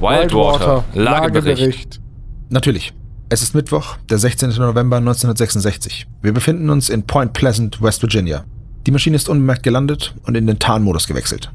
Wildwater, 0.00 0.84
Lagebericht. 0.94 1.58
Lagebericht. 1.58 2.00
Natürlich. 2.48 2.94
Es 3.28 3.42
ist 3.42 3.54
Mittwoch, 3.54 3.98
der 4.08 4.16
16. 4.16 4.48
November 4.50 4.96
1966. 4.96 6.06
Wir 6.22 6.32
befinden 6.32 6.70
uns 6.70 6.88
in 6.88 7.06
Point 7.06 7.34
Pleasant, 7.34 7.82
West 7.82 8.00
Virginia. 8.00 8.44
Die 8.86 8.92
Maschine 8.92 9.16
ist 9.16 9.28
unbemerkt 9.28 9.62
gelandet 9.62 10.14
und 10.22 10.38
in 10.38 10.46
den 10.46 10.58
Tarnmodus 10.58 11.06
gewechselt. 11.06 11.52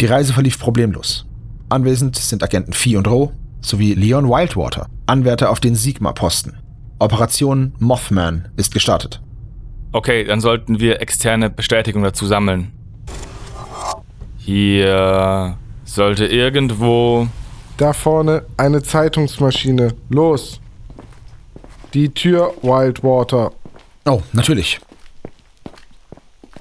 Die 0.00 0.06
Reise 0.06 0.32
verlief 0.32 0.60
problemlos. 0.60 1.26
Anwesend 1.68 2.14
sind 2.14 2.44
Agenten 2.44 2.72
Vieh 2.72 2.96
und 2.96 3.08
Roh 3.08 3.32
sowie 3.60 3.94
Leon 3.94 4.28
Wildwater, 4.28 4.86
Anwärter 5.06 5.50
auf 5.50 5.58
den 5.58 5.74
Sigma-Posten. 5.74 6.56
Operation 7.00 7.74
Mothman 7.80 8.48
ist 8.56 8.72
gestartet. 8.72 9.20
Okay, 9.90 10.24
dann 10.24 10.40
sollten 10.40 10.78
wir 10.78 11.00
externe 11.00 11.50
Bestätigung 11.50 12.04
dazu 12.04 12.26
sammeln. 12.26 12.72
Hier 14.38 15.56
sollte 15.84 16.26
irgendwo. 16.26 17.26
Da 17.76 17.92
vorne 17.92 18.46
eine 18.56 18.82
Zeitungsmaschine. 18.82 19.94
Los. 20.08 20.60
Die 21.92 22.08
Tür, 22.14 22.54
Wildwater. 22.62 23.52
Oh, 24.04 24.22
natürlich. 24.32 24.80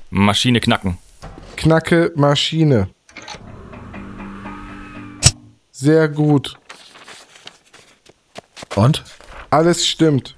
Maschine 0.09 0.59
knacken. 0.59 0.97
Knacke 1.55 2.11
Maschine. 2.15 2.89
Sehr 5.71 6.07
gut. 6.07 6.57
Und? 8.75 9.03
Alles 9.49 9.85
stimmt. 9.85 10.35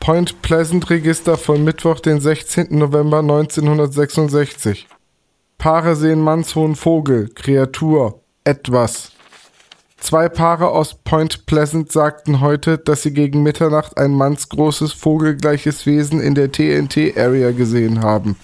Point 0.00 0.42
Pleasant 0.42 0.90
Register 0.90 1.36
von 1.36 1.64
Mittwoch, 1.64 2.00
den 2.00 2.20
16. 2.20 2.76
November 2.76 3.20
1966. 3.20 4.86
Paare 5.56 5.96
sehen 5.96 6.20
mannshohen 6.20 6.76
Vogel, 6.76 7.28
Kreatur, 7.28 8.20
etwas. 8.44 9.12
Zwei 10.00 10.28
Paare 10.28 10.70
aus 10.70 10.94
Point 10.94 11.46
Pleasant 11.46 11.92
sagten 11.92 12.40
heute, 12.40 12.78
dass 12.78 13.02
sie 13.02 13.12
gegen 13.12 13.42
Mitternacht 13.42 13.98
ein 13.98 14.12
mannsgroßes 14.12 14.92
vogelgleiches 14.92 15.86
Wesen 15.86 16.20
in 16.20 16.34
der 16.34 16.50
TNT-Area 16.50 17.52
gesehen 17.52 18.02
haben. 18.02 18.36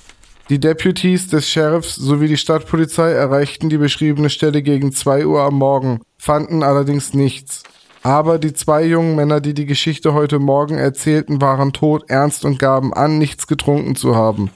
Die 0.48 0.60
Deputies 0.60 1.26
des 1.26 1.48
Sheriffs 1.48 1.96
sowie 1.96 2.28
die 2.28 2.36
Stadtpolizei 2.36 3.10
erreichten 3.10 3.68
die 3.68 3.78
beschriebene 3.78 4.30
Stelle 4.30 4.62
gegen 4.62 4.92
2 4.92 5.26
Uhr 5.26 5.40
am 5.42 5.54
Morgen, 5.54 6.00
fanden 6.18 6.62
allerdings 6.62 7.14
nichts. 7.14 7.64
Aber 8.02 8.38
die 8.38 8.52
zwei 8.52 8.84
jungen 8.84 9.16
Männer, 9.16 9.40
die 9.40 9.54
die 9.54 9.66
Geschichte 9.66 10.14
heute 10.14 10.38
Morgen 10.38 10.78
erzählten, 10.78 11.40
waren 11.40 11.72
tot 11.72 12.04
ernst 12.08 12.44
und 12.44 12.60
gaben 12.60 12.94
an, 12.94 13.18
nichts 13.18 13.48
getrunken 13.48 13.96
zu 13.96 14.14
haben. 14.14 14.50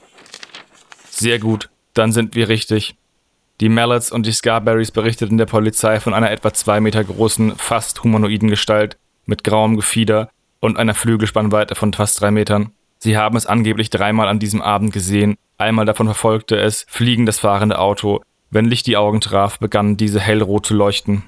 Sehr 1.09 1.39
gut, 1.39 1.69
dann 1.93 2.13
sind 2.13 2.35
wir 2.35 2.47
richtig. 2.47 2.95
Die 3.61 3.69
Mallets 3.69 4.11
und 4.11 4.25
die 4.25 4.31
Scarberries 4.31 4.89
berichteten 4.89 5.37
der 5.37 5.45
Polizei 5.45 5.99
von 5.99 6.15
einer 6.15 6.31
etwa 6.31 6.51
zwei 6.51 6.79
Meter 6.79 7.03
großen, 7.03 7.55
fast 7.55 8.03
humanoiden 8.03 8.49
Gestalt 8.49 8.97
mit 9.27 9.43
grauem 9.43 9.75
Gefieder 9.75 10.29
und 10.59 10.77
einer 10.77 10.95
Flügelspannweite 10.95 11.75
von 11.75 11.93
fast 11.93 12.19
drei 12.19 12.31
Metern. 12.31 12.71
Sie 12.97 13.17
haben 13.17 13.37
es 13.37 13.45
angeblich 13.45 13.91
dreimal 13.91 14.27
an 14.27 14.39
diesem 14.39 14.63
Abend 14.63 14.93
gesehen, 14.93 15.37
einmal 15.59 15.85
davon 15.85 16.07
verfolgte 16.07 16.57
es 16.57 16.87
fliegen 16.89 17.27
das 17.27 17.37
fahrende 17.37 17.77
Auto. 17.77 18.21
Wenn 18.49 18.65
Licht 18.65 18.87
die 18.87 18.97
Augen 18.97 19.21
traf, 19.21 19.59
begannen 19.59 19.95
diese 19.95 20.19
hellrot 20.19 20.65
zu 20.65 20.73
leuchten. 20.73 21.21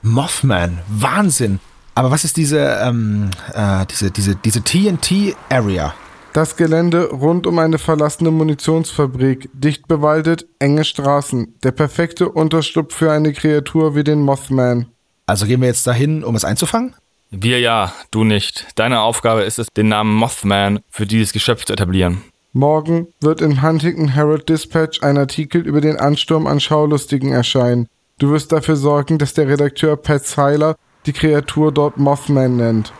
Mothman, 0.00 0.78
Wahnsinn. 0.88 1.60
Aber 1.94 2.10
was 2.10 2.24
ist 2.24 2.38
diese, 2.38 2.78
ähm, 2.82 3.30
äh, 3.52 3.84
diese, 3.90 4.10
diese, 4.10 4.36
diese 4.36 4.62
TNT-Area? 4.62 5.94
Das 6.32 6.56
Gelände 6.56 7.10
rund 7.10 7.46
um 7.46 7.58
eine 7.58 7.78
verlassene 7.78 8.30
Munitionsfabrik, 8.30 9.48
dicht 9.54 9.88
bewaldet, 9.88 10.46
enge 10.58 10.84
Straßen. 10.84 11.54
Der 11.64 11.72
perfekte 11.72 12.28
Unterschlupf 12.28 12.94
für 12.94 13.10
eine 13.10 13.32
Kreatur 13.32 13.94
wie 13.94 14.04
den 14.04 14.20
Mothman. 14.20 14.86
Also 15.26 15.46
gehen 15.46 15.60
wir 15.60 15.68
jetzt 15.68 15.86
dahin, 15.86 16.22
um 16.24 16.34
es 16.34 16.44
einzufangen? 16.44 16.94
Wir 17.30 17.60
ja, 17.60 17.92
du 18.10 18.24
nicht. 18.24 18.66
Deine 18.76 19.00
Aufgabe 19.00 19.42
ist 19.42 19.58
es, 19.58 19.68
den 19.76 19.88
Namen 19.88 20.14
Mothman 20.14 20.80
für 20.90 21.06
dieses 21.06 21.32
Geschöpf 21.32 21.64
zu 21.64 21.72
etablieren. 21.72 22.22
Morgen 22.52 23.08
wird 23.20 23.42
im 23.42 23.62
Huntington 23.62 24.08
Herald 24.08 24.48
Dispatch 24.48 25.02
ein 25.02 25.18
Artikel 25.18 25.66
über 25.66 25.80
den 25.80 25.98
Ansturm 25.98 26.46
an 26.46 26.60
Schaulustigen 26.60 27.32
erscheinen. 27.32 27.88
Du 28.18 28.30
wirst 28.30 28.52
dafür 28.52 28.76
sorgen, 28.76 29.18
dass 29.18 29.34
der 29.34 29.48
Redakteur 29.48 29.96
Pat 29.96 30.26
Seiler 30.26 30.76
die 31.04 31.12
Kreatur 31.12 31.72
dort 31.72 31.98
Mothman 31.98 32.56
nennt. 32.56 32.92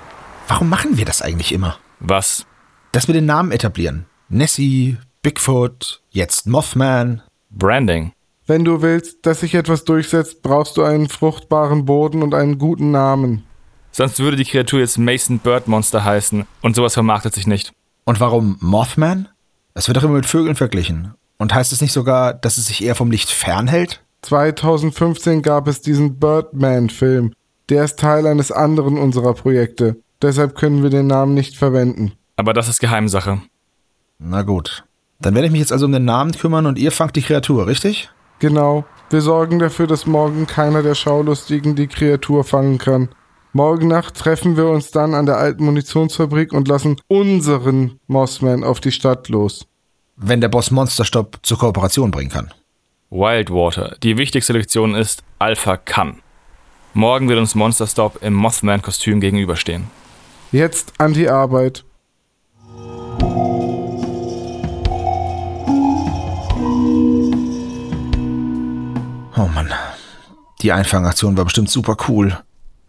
Warum 0.49 0.69
machen 0.69 0.97
wir 0.97 1.05
das 1.05 1.23
eigentlich 1.23 1.53
immer? 1.53 1.79
Was? 2.01 2.47
Dass 2.93 3.07
wir 3.07 3.15
den 3.15 3.27
Namen 3.27 3.53
etablieren. 3.53 4.07
Nessie, 4.29 4.97
Bigfoot, 5.23 6.03
jetzt 6.11 6.47
Mothman. 6.47 7.23
Branding. 7.51 8.13
Wenn 8.47 8.65
du 8.65 8.83
willst, 8.83 9.27
dass 9.27 9.41
sich 9.41 9.55
etwas 9.55 9.85
durchsetzt, 9.85 10.43
brauchst 10.43 10.77
du 10.77 10.83
einen 10.83 11.09
fruchtbaren 11.09 11.85
Boden 11.85 12.23
und 12.23 12.35
einen 12.35 12.59
guten 12.59 12.91
Namen. 12.91 13.45
Sonst 13.93 14.19
würde 14.21 14.37
die 14.37 14.45
Kreatur 14.45 14.81
jetzt 14.81 14.99
Mason 14.99 15.39
Bird 15.39 15.67
Monster 15.67 16.05
heißen 16.05 16.47
und 16.63 16.77
sowas 16.77 16.95
vermarktet 16.95 17.35
sich 17.35 17.47
nicht. 17.47 17.73
Und 18.05 18.21
warum 18.21 18.57
Mothman? 18.61 19.29
Es 19.75 19.89
wird 19.89 19.97
doch 19.97 20.05
immer 20.05 20.15
mit 20.15 20.27
Vögeln 20.27 20.57
verglichen. 20.57 21.15
Und 21.37 21.55
heißt 21.55 21.73
es 21.73 21.81
nicht 21.81 21.93
sogar, 21.93 22.35
dass 22.35 22.59
es 22.59 22.67
sich 22.67 22.83
eher 22.83 22.95
vom 22.95 23.11
Licht 23.11 23.31
fernhält? 23.31 24.03
2015 24.23 25.43
gab 25.43 25.69
es 25.69 25.81
diesen 25.81 26.19
Birdman-Film. 26.19 27.33
Der 27.69 27.85
ist 27.85 27.99
Teil 27.99 28.27
eines 28.27 28.51
anderen 28.51 28.99
unserer 28.99 29.35
Projekte. 29.35 29.97
Deshalb 30.23 30.57
können 30.57 30.83
wir 30.83 30.91
den 30.91 31.07
Namen 31.07 31.35
nicht 31.35 31.57
verwenden. 31.57 32.13
Aber 32.39 32.53
das 32.53 32.69
ist 32.69 32.79
Geheimsache. 32.79 33.41
Na 34.21 34.43
gut. 34.43 34.85
Dann 35.19 35.35
werde 35.35 35.47
ich 35.47 35.53
mich 35.53 35.61
jetzt 35.61 35.73
also 35.73 35.87
um 35.87 35.93
den 35.93 36.05
Namen 36.05 36.31
kümmern 36.31 36.67
und 36.67 36.79
ihr 36.79 36.93
fangt 36.93 37.17
die 37.17 37.23
Kreatur, 37.23 37.67
richtig? 37.67 38.11
Genau. 38.39 38.85
Wir 39.11 39.23
sorgen 39.23 39.59
dafür, 39.59 39.89
dass 39.89 40.07
morgen 40.07 40.47
keiner 40.47 40.85
der 40.85 40.95
Schaulustigen 40.95 41.75
die 41.75 41.89
Kreatur 41.89 42.45
fangen 42.45 42.79
kann. 42.79 43.09
Morgen 43.53 43.89
Nacht 43.89 44.15
treffen 44.15 44.57
wir 44.57 44.69
uns 44.69 44.93
dann 44.93 45.15
an 45.15 45.27
der 45.27 45.37
alten 45.37 45.65
Munitionsfabrik 45.65 46.53
und 46.53 46.69
lassen 46.69 47.01
unseren 47.09 47.99
Mossman 48.07 48.63
auf 48.63 48.79
die 48.79 48.93
Stadt 48.93 49.29
los. 49.29 49.67
Wenn 50.15 50.41
der 50.41 50.49
Boss 50.49 50.71
Monsterstopp 50.71 51.41
zur 51.43 51.59
Kooperation 51.59 52.13
bringen 52.13 52.31
kann. 52.31 52.55
Wildwater. 53.11 53.97
Die 54.05 54.17
wichtigste 54.17 54.53
Lektion 54.53 54.95
ist, 54.95 55.25
Alpha 55.41 55.77
kann. 55.77 56.21
Morgen 56.95 57.29
wird 57.29 57.41
uns 57.41 57.57
Monster 57.57 57.89
Stop 57.89 58.23
im 58.23 58.35
Mothman-Kostüm 58.35 59.21
gegenüberstehen. 59.21 59.91
Jetzt 60.53 60.93
an 60.99 61.15
die 61.15 61.29
Arbeit. 61.29 61.85
Oh 69.39 69.47
Mann. 69.47 69.73
Die 70.63 70.73
Einfangaktion 70.73 71.37
war 71.37 71.45
bestimmt 71.45 71.71
super 71.71 71.97
cool. 72.09 72.37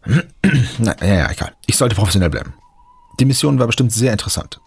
Na, 0.80 0.96
ja, 1.00 1.14
ja, 1.14 1.32
egal. 1.32 1.54
Ich 1.68 1.78
sollte 1.78 1.96
professionell 1.96 2.32
bleiben. 2.32 2.54
Die 3.20 3.26
Mission 3.26 3.60
war 3.60 3.68
bestimmt 3.68 3.92
sehr 3.92 4.12
interessant. 4.12 4.60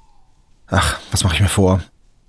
Ach, 0.69 1.01
was 1.11 1.25
mache 1.25 1.35
ich 1.35 1.41
mir 1.41 1.49
vor? 1.49 1.81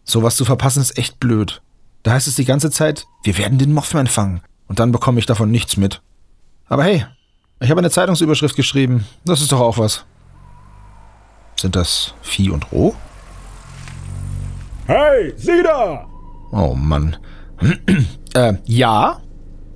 Sowas 0.05 0.37
zu 0.37 0.45
verpassen 0.45 0.81
ist 0.81 0.97
echt 0.97 1.19
blöd. 1.19 1.61
Da 2.01 2.13
heißt 2.13 2.27
es 2.27 2.35
die 2.35 2.45
ganze 2.45 2.71
Zeit, 2.71 3.05
wir 3.23 3.37
werden 3.37 3.59
den 3.59 3.73
Mothman 3.73 4.07
fangen. 4.07 4.41
Und 4.67 4.79
dann 4.79 4.91
bekomme 4.91 5.19
ich 5.19 5.27
davon 5.27 5.51
nichts 5.51 5.77
mit. 5.77 6.01
Aber 6.67 6.85
hey, 6.85 7.05
ich 7.59 7.69
habe 7.69 7.79
eine 7.79 7.91
Zeitungsüberschrift 7.91 8.55
geschrieben. 8.55 9.05
Das 9.23 9.41
ist 9.41 9.51
doch 9.51 9.59
auch 9.59 9.77
was. 9.77 10.03
Sind 11.61 11.75
das 11.75 12.15
Vieh 12.23 12.49
und 12.49 12.71
Roh? 12.71 12.95
Hey, 14.87 15.33
Sie 15.37 15.61
da! 15.61 16.07
Oh 16.51 16.73
Mann. 16.73 17.17
äh, 18.33 18.55
ja? 18.65 19.21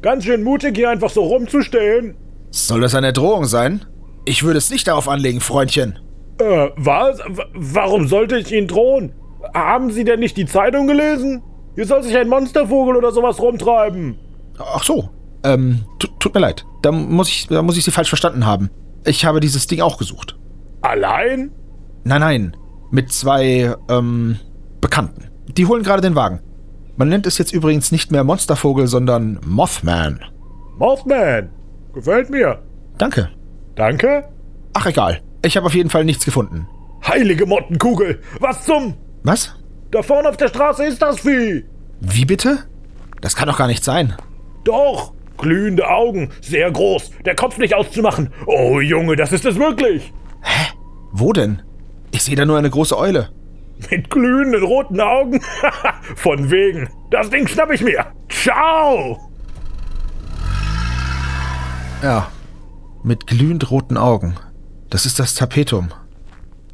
Ganz 0.01 0.25
schön 0.25 0.43
mutig, 0.43 0.75
hier 0.77 0.89
einfach 0.89 1.09
so 1.09 1.23
rumzustehen. 1.23 2.15
Soll 2.51 2.81
das 2.81 2.95
eine 2.95 3.13
Drohung 3.13 3.45
sein? 3.45 3.85
Ich 4.25 4.43
würde 4.43 4.57
es 4.57 4.69
nicht 4.69 4.87
darauf 4.87 5.07
anlegen, 5.09 5.41
Freundchen. 5.41 5.99
Äh, 6.39 6.69
was? 6.75 7.19
W 7.19 7.43
warum 7.53 8.07
sollte 8.07 8.37
ich 8.37 8.51
Ihnen 8.51 8.67
drohen? 8.67 9.13
Haben 9.53 9.91
Sie 9.91 10.03
denn 10.03 10.19
nicht 10.19 10.37
die 10.37 10.45
Zeitung 10.45 10.87
gelesen? 10.87 11.41
Hier 11.75 11.85
soll 11.85 12.03
sich 12.03 12.15
ein 12.17 12.27
Monstervogel 12.29 12.95
oder 12.95 13.11
sowas 13.11 13.39
rumtreiben. 13.39 14.17
Ach 14.59 14.83
so. 14.83 15.09
Ähm, 15.43 15.85
tu- 15.99 16.07
tut 16.19 16.33
mir 16.33 16.41
leid. 16.41 16.65
Da 16.81 16.91
muss 16.91 17.29
ich, 17.29 17.47
da 17.47 17.61
muss 17.61 17.77
ich 17.77 17.83
Sie 17.85 17.91
falsch 17.91 18.09
verstanden 18.09 18.45
haben. 18.45 18.69
Ich 19.05 19.25
habe 19.25 19.39
dieses 19.39 19.67
Ding 19.67 19.81
auch 19.81 19.97
gesucht. 19.97 20.37
Allein? 20.81 21.51
Nein, 22.03 22.21
nein. 22.21 22.57
Mit 22.91 23.11
zwei, 23.11 23.75
ähm, 23.89 24.37
Bekannten. 24.81 25.29
Die 25.57 25.65
holen 25.65 25.83
gerade 25.83 26.01
den 26.01 26.15
Wagen. 26.15 26.41
Man 26.97 27.09
nennt 27.09 27.27
es 27.27 27.37
jetzt 27.37 27.53
übrigens 27.53 27.91
nicht 27.91 28.11
mehr 28.11 28.23
Monstervogel, 28.23 28.87
sondern 28.87 29.39
Mothman. 29.45 30.19
Mothman. 30.77 31.49
Gefällt 31.93 32.29
mir. 32.29 32.63
Danke. 32.97 33.29
Danke. 33.75 34.27
Ach, 34.73 34.85
egal. 34.87 35.21
Ich 35.43 35.55
habe 35.55 35.67
auf 35.67 35.75
jeden 35.75 35.91
Fall 35.91 36.03
nichts 36.05 36.25
gefunden. 36.25 36.67
Heilige 37.07 37.45
Mottenkugel. 37.45 38.19
Was 38.39 38.65
zum? 38.65 38.95
Was? 39.23 39.55
Da 39.91 40.01
vorne 40.01 40.29
auf 40.29 40.37
der 40.37 40.47
Straße 40.47 40.85
ist 40.85 41.01
das 41.01 41.19
Vieh. 41.19 41.65
Wie 42.01 42.25
bitte? 42.25 42.59
Das 43.21 43.35
kann 43.35 43.47
doch 43.47 43.57
gar 43.57 43.67
nicht 43.67 43.83
sein. 43.83 44.15
Doch. 44.63 45.13
Glühende 45.37 45.87
Augen. 45.87 46.31
Sehr 46.41 46.71
groß. 46.71 47.11
Der 47.25 47.35
Kopf 47.35 47.59
nicht 47.59 47.75
auszumachen. 47.75 48.31
Oh, 48.47 48.79
Junge, 48.79 49.15
das 49.15 49.31
ist 49.31 49.45
es 49.45 49.57
wirklich. 49.57 50.11
Wo 51.11 51.31
denn? 51.31 51.61
Ich 52.09 52.23
sehe 52.23 52.35
da 52.35 52.45
nur 52.45 52.57
eine 52.57 52.71
große 52.71 52.97
Eule. 52.97 53.29
Mit 53.89 54.09
glühenden 54.09 54.63
roten 54.63 54.99
Augen? 54.99 55.41
Von 56.15 56.49
wegen. 56.51 56.89
Das 57.11 57.29
Ding 57.29 57.47
schnapp 57.47 57.71
ich 57.71 57.81
mir. 57.81 58.05
Ciao. 58.29 59.19
Ja, 62.01 62.29
Mit 63.03 63.27
glühend 63.27 63.71
roten 63.71 63.97
Augen. 63.97 64.35
Das 64.89 65.05
ist 65.05 65.19
das 65.19 65.35
Tapetum. 65.35 65.89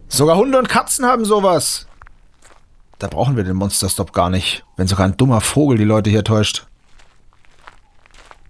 Sogar 0.08 0.38
Hunde 0.38 0.58
und 0.58 0.70
Katzen 0.70 1.06
haben 1.06 1.26
sowas. 1.26 1.88
Da 3.00 3.08
brauchen 3.08 3.36
wir 3.36 3.44
den 3.44 3.56
Monsterstop 3.56 4.14
gar 4.14 4.30
nicht, 4.30 4.64
wenn 4.78 4.88
sogar 4.88 5.06
ein 5.06 5.18
dummer 5.18 5.42
Vogel 5.42 5.78
die 5.78 5.84
Leute 5.84 6.10
hier 6.10 6.24
täuscht. 6.24 6.68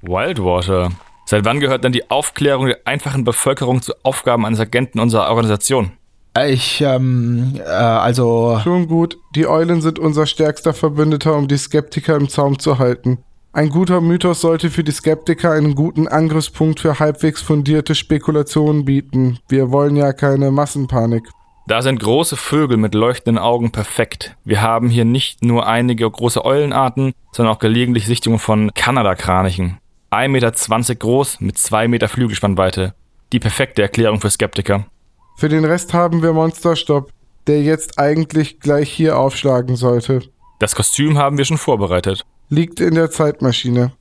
Wildwater. 0.02 0.92
Seit 1.26 1.46
wann 1.46 1.60
gehört 1.60 1.84
denn 1.84 1.94
die 1.94 2.10
Aufklärung 2.12 2.68
der 2.68 2.80
einfachen 2.86 3.24
Bevölkerung 3.24 3.82
zu 3.82 3.94
Aufgaben 4.04 4.46
eines 4.46 4.60
Agenten 4.60 5.00
unserer 5.00 5.30
Organisation? 5.30 5.94
Ich, 6.38 6.82
ähm, 6.82 7.54
äh, 7.60 7.70
also. 7.70 8.60
Schon 8.64 8.88
gut, 8.88 9.18
die 9.36 9.48
Eulen 9.48 9.82
sind 9.82 10.00
unser 10.00 10.26
stärkster 10.26 10.74
Verbündeter, 10.74 11.36
um 11.36 11.48
die 11.48 11.58
Skeptiker 11.58 12.16
im 12.16 12.28
Zaum 12.28 12.58
zu 12.58 12.80
halten. 12.80 13.20
Ein 13.56 13.70
guter 13.70 14.02
Mythos 14.02 14.42
sollte 14.42 14.72
für 14.72 14.84
die 14.84 14.92
Skeptiker 14.92 15.52
einen 15.52 15.76
guten 15.76 16.08
Angriffspunkt 16.08 16.80
für 16.80 16.98
halbwegs 16.98 17.44
fundierte 17.44 17.94
Spekulationen 17.94 18.84
bieten. 18.84 19.38
Wir 19.48 19.70
wollen 19.70 19.96
ja 19.96 20.12
keine 20.12 20.50
Massenpanik. 20.50 21.30
Da 21.68 21.84
sind 21.84 22.00
große 22.00 22.36
Vögel 22.36 22.78
mit 22.78 22.96
leuchtenden 22.96 23.38
Augen 23.38 23.72
perfekt. 23.72 24.36
Wir 24.44 24.64
haben 24.64 24.90
hier 24.90 25.06
nicht 25.06 25.46
nur 25.46 25.68
einige 25.68 26.10
große 26.10 26.44
Eulenarten, 26.44 27.14
sondern 27.32 27.54
auch 27.54 27.60
gelegentlich 27.60 28.08
Sichtungen 28.08 28.40
von 28.40 28.74
Kanadakranichen. 28.74 29.78
1,20 30.12 30.28
Meter 30.30 30.96
groß 30.96 31.40
mit 31.40 31.58
2 31.58 31.88
Meter 31.88 32.10
Flügelspannweite. 32.10 32.96
Die 33.32 33.40
perfekte 33.40 33.84
Erklärung 33.84 34.20
für 34.20 34.32
Skeptiker. 34.32 34.88
Für 35.36 35.50
den 35.50 35.66
Rest 35.66 35.94
haben 35.94 36.22
wir 36.22 36.34
Monsterstopp, 36.34 37.12
der 37.48 37.62
jetzt 37.62 38.00
eigentlich 38.00 38.60
gleich 38.60 38.92
hier 38.92 39.18
aufschlagen 39.18 39.76
sollte. 39.76 40.22
Das 40.60 40.76
Kostüm 40.76 41.18
haben 41.18 41.38
wir 41.38 41.46
schon 41.46 41.58
vorbereitet. 41.58 42.24
Liegt 42.50 42.80
in 42.80 42.96
der 42.96 43.12
Zeitmaschine. 43.12 43.92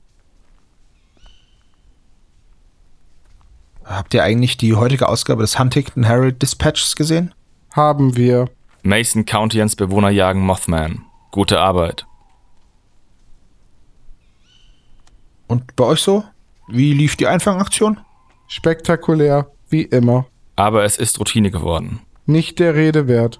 Habt 3.83 4.13
ihr 4.13 4.23
eigentlich 4.23 4.57
die 4.57 4.75
heutige 4.75 5.09
Ausgabe 5.09 5.41
des 5.41 5.59
Huntington 5.59 6.03
Herald 6.03 6.41
Dispatches 6.41 6.95
gesehen? 6.95 7.33
Haben 7.71 8.15
wir. 8.15 8.49
Mason 8.81 9.25
Countyans 9.25 9.75
Bewohner 9.75 10.09
jagen 10.09 10.41
Mothman. 10.41 11.01
Gute 11.31 11.59
Arbeit. 11.59 12.05
Und 15.47 15.75
bei 15.75 15.83
euch 15.83 15.99
so? 15.99 16.23
Wie 16.67 16.93
lief 16.93 17.17
die 17.17 17.27
Einfangaktion? 17.27 17.99
Spektakulär, 18.47 19.47
wie 19.69 19.83
immer. 19.83 20.25
Aber 20.55 20.83
es 20.83 20.97
ist 20.97 21.19
Routine 21.19 21.51
geworden. 21.51 22.01
Nicht 22.25 22.59
der 22.59 22.75
Rede 22.75 23.07
wert. 23.07 23.39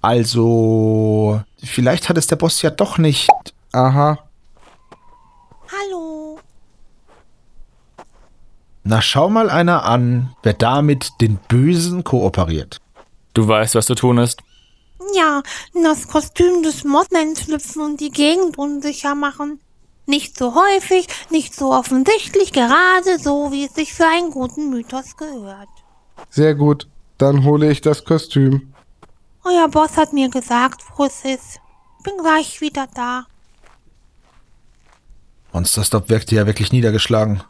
Also, 0.00 1.42
vielleicht 1.62 2.08
hat 2.08 2.18
es 2.18 2.26
der 2.26 2.36
Boss 2.36 2.60
ja 2.62 2.70
doch 2.70 2.98
nicht. 2.98 3.30
Aha. 3.72 4.18
Hallo. 5.72 6.38
Na, 8.82 9.00
schau 9.00 9.30
mal 9.30 9.48
einer 9.48 9.84
an, 9.84 10.34
wer 10.42 10.52
damit 10.52 11.12
den 11.22 11.36
Bösen 11.48 12.04
kooperiert. 12.04 12.82
Du 13.32 13.48
weißt, 13.48 13.74
was 13.74 13.86
zu 13.86 13.94
tun 13.94 14.18
ist. 14.18 14.42
Ja, 15.14 15.42
in 15.72 15.82
das 15.82 16.08
Kostüm 16.08 16.62
des 16.62 16.84
Mothman 16.84 17.34
schlüpfen 17.34 17.82
und 17.82 18.00
die 18.00 18.10
Gegend 18.10 18.58
unsicher 18.58 19.14
machen. 19.14 19.60
Nicht 20.06 20.36
so 20.36 20.54
häufig, 20.54 21.06
nicht 21.30 21.54
so 21.54 21.72
offensichtlich, 21.72 22.52
gerade 22.52 23.18
so, 23.18 23.52
wie 23.52 23.64
es 23.64 23.74
sich 23.74 23.94
für 23.94 24.06
einen 24.06 24.30
guten 24.30 24.70
Mythos 24.70 25.16
gehört. 25.16 25.68
Sehr 26.30 26.54
gut. 26.54 26.88
Dann 27.18 27.44
hole 27.44 27.70
ich 27.70 27.80
das 27.80 28.04
Kostüm. 28.04 28.74
Euer 29.44 29.68
Boss 29.68 29.96
hat 29.96 30.12
mir 30.12 30.28
gesagt, 30.28 30.82
wo 30.96 31.04
es 31.04 31.24
ist. 31.24 31.60
Bin 32.02 32.14
gleich 32.20 32.60
wieder 32.60 32.86
da. 32.94 33.26
Monsterstop 35.52 36.08
wirkte 36.08 36.34
ja 36.34 36.46
wirklich 36.46 36.72
niedergeschlagen. 36.72 37.42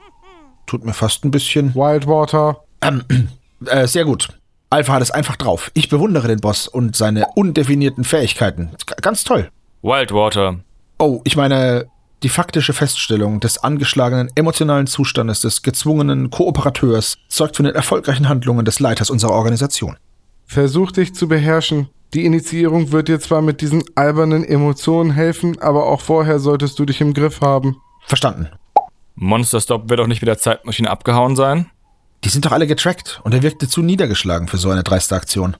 Tut 0.66 0.84
mir 0.84 0.92
fast 0.92 1.24
ein 1.24 1.30
bisschen. 1.30 1.74
Wildwater. 1.74 2.62
Ähm, 2.82 3.04
äh, 3.66 3.86
sehr 3.86 4.04
gut. 4.04 4.28
Alpha 4.70 4.94
hat 4.94 5.02
es 5.02 5.10
einfach 5.10 5.36
drauf. 5.36 5.70
Ich 5.74 5.88
bewundere 5.88 6.28
den 6.28 6.40
Boss 6.40 6.68
und 6.68 6.96
seine 6.96 7.26
undefinierten 7.34 8.04
Fähigkeiten. 8.04 8.70
G 8.86 8.94
ganz 9.00 9.24
toll. 9.24 9.50
Wildwater. 9.82 10.60
Oh, 10.98 11.20
ich 11.24 11.36
meine, 11.36 11.86
die 12.24 12.30
faktische 12.30 12.72
Feststellung 12.72 13.38
des 13.38 13.58
angeschlagenen 13.58 14.30
emotionalen 14.34 14.86
Zustandes 14.86 15.42
des 15.42 15.62
gezwungenen 15.62 16.30
Kooperateurs 16.30 17.18
zeugt 17.28 17.56
von 17.56 17.66
den 17.66 17.74
erfolgreichen 17.74 18.30
Handlungen 18.30 18.64
des 18.64 18.80
Leiters 18.80 19.10
unserer 19.10 19.32
Organisation. 19.32 19.98
Versuch 20.46 20.90
dich 20.90 21.14
zu 21.14 21.28
beherrschen. 21.28 21.88
Die 22.14 22.24
Initiierung 22.24 22.92
wird 22.92 23.08
dir 23.08 23.20
zwar 23.20 23.42
mit 23.42 23.60
diesen 23.60 23.84
albernen 23.94 24.42
Emotionen 24.42 25.10
helfen, 25.10 25.60
aber 25.60 25.86
auch 25.86 26.00
vorher 26.00 26.38
solltest 26.38 26.78
du 26.78 26.86
dich 26.86 27.02
im 27.02 27.12
Griff 27.12 27.42
haben. 27.42 27.76
Verstanden. 28.06 28.48
Monsterstop 29.16 29.90
wird 29.90 30.00
doch 30.00 30.06
nicht 30.06 30.22
mit 30.22 30.28
der 30.28 30.38
Zeitmaschine 30.38 30.90
abgehauen 30.90 31.36
sein? 31.36 31.66
Die 32.24 32.30
sind 32.30 32.46
doch 32.46 32.52
alle 32.52 32.66
getrackt 32.66 33.20
und 33.24 33.34
er 33.34 33.42
wirkte 33.42 33.68
zu 33.68 33.82
niedergeschlagen 33.82 34.48
für 34.48 34.56
so 34.56 34.70
eine 34.70 34.82
dreiste 34.82 35.14
Aktion. 35.14 35.56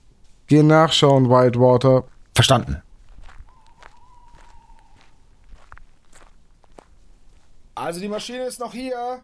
Geh 0.47 0.63
nachschauen, 0.63 1.29
Whitewater. 1.29 2.05
Verstanden. 2.33 2.81
Also 7.75 7.99
die 7.99 8.07
Maschine 8.07 8.45
ist 8.45 8.59
noch 8.59 8.71
hier, 8.73 9.21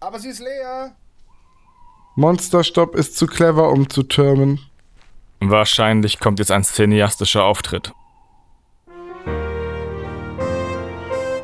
aber 0.00 0.18
sie 0.18 0.28
ist 0.30 0.40
leer. 0.40 0.92
Monsterstopp 2.16 2.96
ist 2.96 3.16
zu 3.16 3.26
clever, 3.26 3.70
um 3.70 3.88
zu 3.88 4.02
türmen. 4.02 4.58
Wahrscheinlich 5.40 6.18
kommt 6.18 6.40
jetzt 6.40 6.50
ein 6.50 6.64
cineastischer 6.64 7.44
Auftritt. 7.44 7.92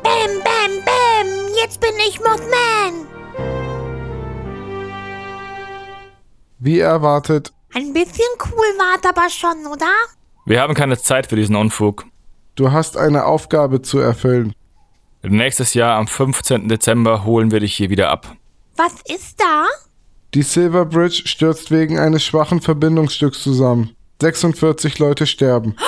Bäm, 0.03 0.31
bäm, 0.43 0.83
bäm, 0.83 1.27
jetzt 1.63 1.79
bin 1.79 1.91
ich 2.05 2.19
Mothman. 2.19 3.07
Wie 6.59 6.79
erwartet, 6.79 7.53
Ein 7.73 7.93
bisschen 7.93 8.25
cool 8.45 8.65
war's 8.77 9.03
aber 9.07 9.29
schon, 9.29 9.65
oder? 9.71 9.85
Wir 10.45 10.61
haben 10.61 10.73
keine 10.73 10.97
Zeit 10.97 11.27
für 11.27 11.35
diesen 11.37 11.55
Unfug. 11.55 12.05
du 12.55 12.71
hast 12.71 12.97
eine 12.97 13.25
Aufgabe 13.25 13.81
zu 13.81 13.99
erfüllen. 13.99 14.53
Nächstes 15.27 15.73
Jahr 15.73 15.97
am 15.97 16.07
15. 16.07 16.67
Dezember 16.67 17.23
holen 17.23 17.51
wir 17.51 17.59
dich 17.59 17.75
hier 17.75 17.89
wieder 17.89 18.09
ab. 18.09 18.35
Was 18.75 18.93
ist 19.07 19.39
da? 19.39 19.65
Die 20.33 20.43
Silver 20.43 20.85
Bridge 20.85 21.23
stürzt 21.25 21.71
wegen 21.71 21.97
eines 21.97 22.23
schwachen 22.23 22.61
Verbindungsstücks 22.61 23.41
zusammen. 23.41 23.91
46 24.21 24.99
Leute 24.99 25.25
sterben. 25.25 25.75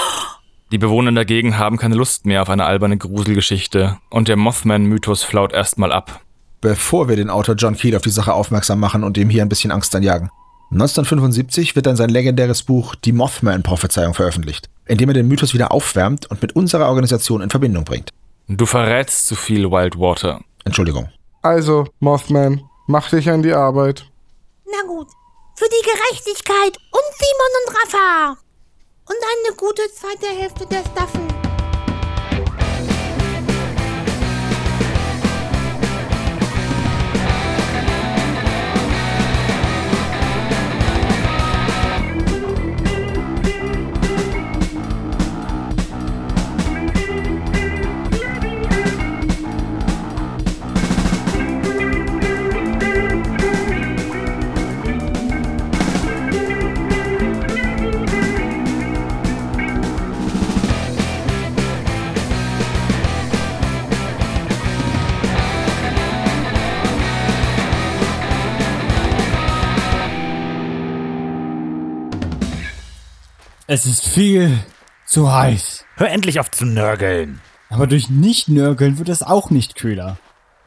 Die 0.72 0.78
Bewohner 0.78 1.14
dagegen 1.14 1.58
haben 1.58 1.78
keine 1.78 1.96
Lust 1.96 2.26
mehr 2.26 2.42
auf 2.42 2.50
eine 2.50 2.66
alberne 2.66 2.98
Gruselgeschichte 2.98 4.00
und 4.10 4.28
der 4.28 4.36
Mothman-Mythos 4.36 5.24
flaut 5.24 5.54
erstmal 5.54 5.94
ab. 5.94 6.20
Bevor 6.60 7.08
wir 7.08 7.16
den 7.16 7.30
Autor 7.30 7.56
John 7.56 7.78
Keel 7.78 7.96
auf 7.96 8.02
die 8.02 8.10
Sache 8.10 8.34
aufmerksam 8.34 8.82
machen 8.82 9.06
und 9.06 9.18
ihm 9.18 9.30
hier 9.30 9.44
ein 9.44 9.50
bisschen 9.50 9.72
Angst 9.72 9.96
anjagen. 9.96 10.30
1975 10.72 11.78
wird 11.78 11.86
dann 11.86 11.96
sein 11.96 12.10
legendäres 12.10 12.64
Buch 12.64 12.96
Die 12.96 13.14
Mothman-Prophezeiung 13.14 14.14
veröffentlicht, 14.14 14.68
in 14.86 14.98
dem 14.98 15.10
er 15.10 15.14
den 15.14 15.30
Mythos 15.30 15.54
wieder 15.54 15.72
aufwärmt 15.72 16.26
und 16.26 16.42
mit 16.42 16.54
unserer 16.54 16.90
Organisation 16.90 17.42
in 17.42 17.50
Verbindung 17.50 17.86
bringt. 17.86 18.12
Du 18.50 18.66
verrätst 18.66 19.28
zu 19.28 19.36
viel, 19.36 19.70
Wildwater. 19.70 20.42
Entschuldigung. 20.64 21.10
Also, 21.42 21.86
Mothman, 22.00 22.64
mach 22.88 23.10
dich 23.10 23.30
an 23.30 23.44
die 23.44 23.54
Arbeit. 23.54 24.10
Na 24.66 24.88
gut. 24.88 25.08
Für 25.56 25.68
die 25.68 25.86
Gerechtigkeit 25.86 26.78
und 26.78 27.08
Simon 27.18 27.54
und 27.66 27.76
Rafa. 27.76 28.38
Und 29.06 29.16
eine 29.16 29.56
gute 29.58 29.82
zweite 29.94 30.28
Hälfte 30.28 30.66
der 30.66 30.84
Staffel. 30.86 31.37
Es 73.70 73.86
ist 73.86 74.08
viel 74.08 74.60
zu 75.06 75.30
heiß. 75.30 75.84
Hör 75.98 76.10
endlich 76.10 76.40
auf 76.40 76.50
zu 76.50 76.66
nörgeln. 76.66 77.42
Aber 77.70 77.86
durch 77.86 78.10
Nicht-Nörgeln 78.10 78.98
wird 78.98 79.10
es 79.10 79.24
auch 79.24 79.50
nicht 79.50 79.76
kühler. 79.76 80.18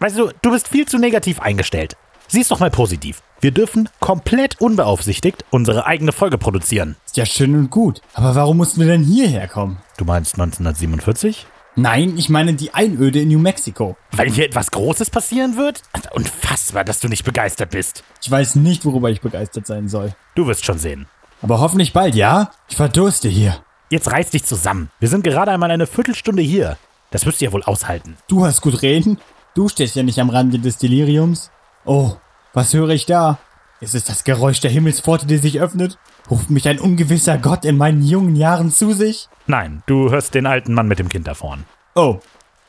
Weißt 0.00 0.18
du, 0.18 0.30
du 0.42 0.50
bist 0.50 0.68
viel 0.68 0.86
zu 0.86 0.98
negativ 0.98 1.40
eingestellt. 1.40 1.96
Sieh's 2.28 2.48
doch 2.48 2.60
mal 2.60 2.70
positiv. 2.70 3.22
Wir 3.40 3.52
dürfen 3.52 3.88
komplett 4.00 4.60
unbeaufsichtigt 4.60 5.46
unsere 5.48 5.86
eigene 5.86 6.12
Folge 6.12 6.36
produzieren. 6.36 6.96
Ist 7.06 7.16
ja 7.16 7.24
schön 7.24 7.54
und 7.54 7.70
gut. 7.70 8.02
Aber 8.12 8.34
warum 8.34 8.58
mussten 8.58 8.80
wir 8.80 8.88
denn 8.88 9.02
hierher 9.02 9.48
kommen? 9.48 9.78
Du 9.96 10.04
meinst 10.04 10.34
1947? 10.34 11.46
Nein, 11.76 12.18
ich 12.18 12.28
meine 12.28 12.52
die 12.52 12.74
Einöde 12.74 13.22
in 13.22 13.28
New 13.28 13.38
Mexico. 13.38 13.96
Weil 14.10 14.30
hier 14.30 14.44
etwas 14.44 14.72
Großes 14.72 15.08
passieren 15.08 15.56
wird? 15.56 15.80
Unfassbar, 16.12 16.84
dass 16.84 17.00
du 17.00 17.08
nicht 17.08 17.24
begeistert 17.24 17.70
bist. 17.70 18.04
Ich 18.22 18.30
weiß 18.30 18.56
nicht, 18.56 18.84
worüber 18.84 19.08
ich 19.08 19.22
begeistert 19.22 19.66
sein 19.66 19.88
soll. 19.88 20.12
Du 20.34 20.46
wirst 20.46 20.66
schon 20.66 20.78
sehen. 20.78 21.06
Aber 21.42 21.60
hoffentlich 21.60 21.92
bald, 21.92 22.14
ja? 22.14 22.50
Ich 22.68 22.76
verdurste 22.76 23.28
hier. 23.28 23.56
Jetzt 23.88 24.12
reiß 24.12 24.30
dich 24.30 24.44
zusammen. 24.44 24.90
Wir 25.00 25.08
sind 25.08 25.24
gerade 25.24 25.50
einmal 25.50 25.70
eine 25.70 25.86
Viertelstunde 25.86 26.42
hier. 26.42 26.76
Das 27.10 27.26
wirst 27.26 27.40
du 27.40 27.46
ja 27.46 27.52
wohl 27.52 27.64
aushalten. 27.64 28.16
Du 28.28 28.44
hast 28.44 28.60
gut 28.60 28.82
reden. 28.82 29.18
Du 29.54 29.68
stehst 29.68 29.96
ja 29.96 30.02
nicht 30.02 30.20
am 30.20 30.30
Rande 30.30 30.58
des 30.58 30.78
Deliriums. 30.78 31.50
Oh, 31.84 32.12
was 32.52 32.72
höre 32.72 32.90
ich 32.90 33.06
da? 33.06 33.38
Ist 33.80 33.94
es 33.94 34.04
das 34.04 34.24
Geräusch 34.24 34.60
der 34.60 34.70
Himmelspforte, 34.70 35.26
die 35.26 35.38
sich 35.38 35.60
öffnet? 35.60 35.98
Ruft 36.30 36.50
mich 36.50 36.68
ein 36.68 36.78
ungewisser 36.78 37.38
Gott 37.38 37.64
in 37.64 37.78
meinen 37.78 38.02
jungen 38.02 38.36
Jahren 38.36 38.70
zu 38.70 38.92
sich? 38.92 39.28
Nein, 39.46 39.82
du 39.86 40.10
hörst 40.10 40.34
den 40.34 40.46
alten 40.46 40.74
Mann 40.74 40.86
mit 40.86 40.98
dem 40.98 41.08
Kind 41.08 41.26
da 41.26 41.34
vorn. 41.34 41.64
Oh, 41.94 42.20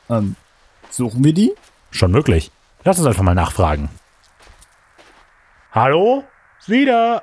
ähm, 0.08 0.34
suchen 0.90 1.22
wir 1.22 1.34
die? 1.34 1.52
Schon 1.90 2.10
möglich. 2.10 2.50
Lass 2.82 2.98
uns 2.98 3.06
einfach 3.06 3.22
mal 3.22 3.34
nachfragen. 3.34 3.90
Hallo? 5.70 6.24
Sie 6.60 6.86
da? 6.86 7.22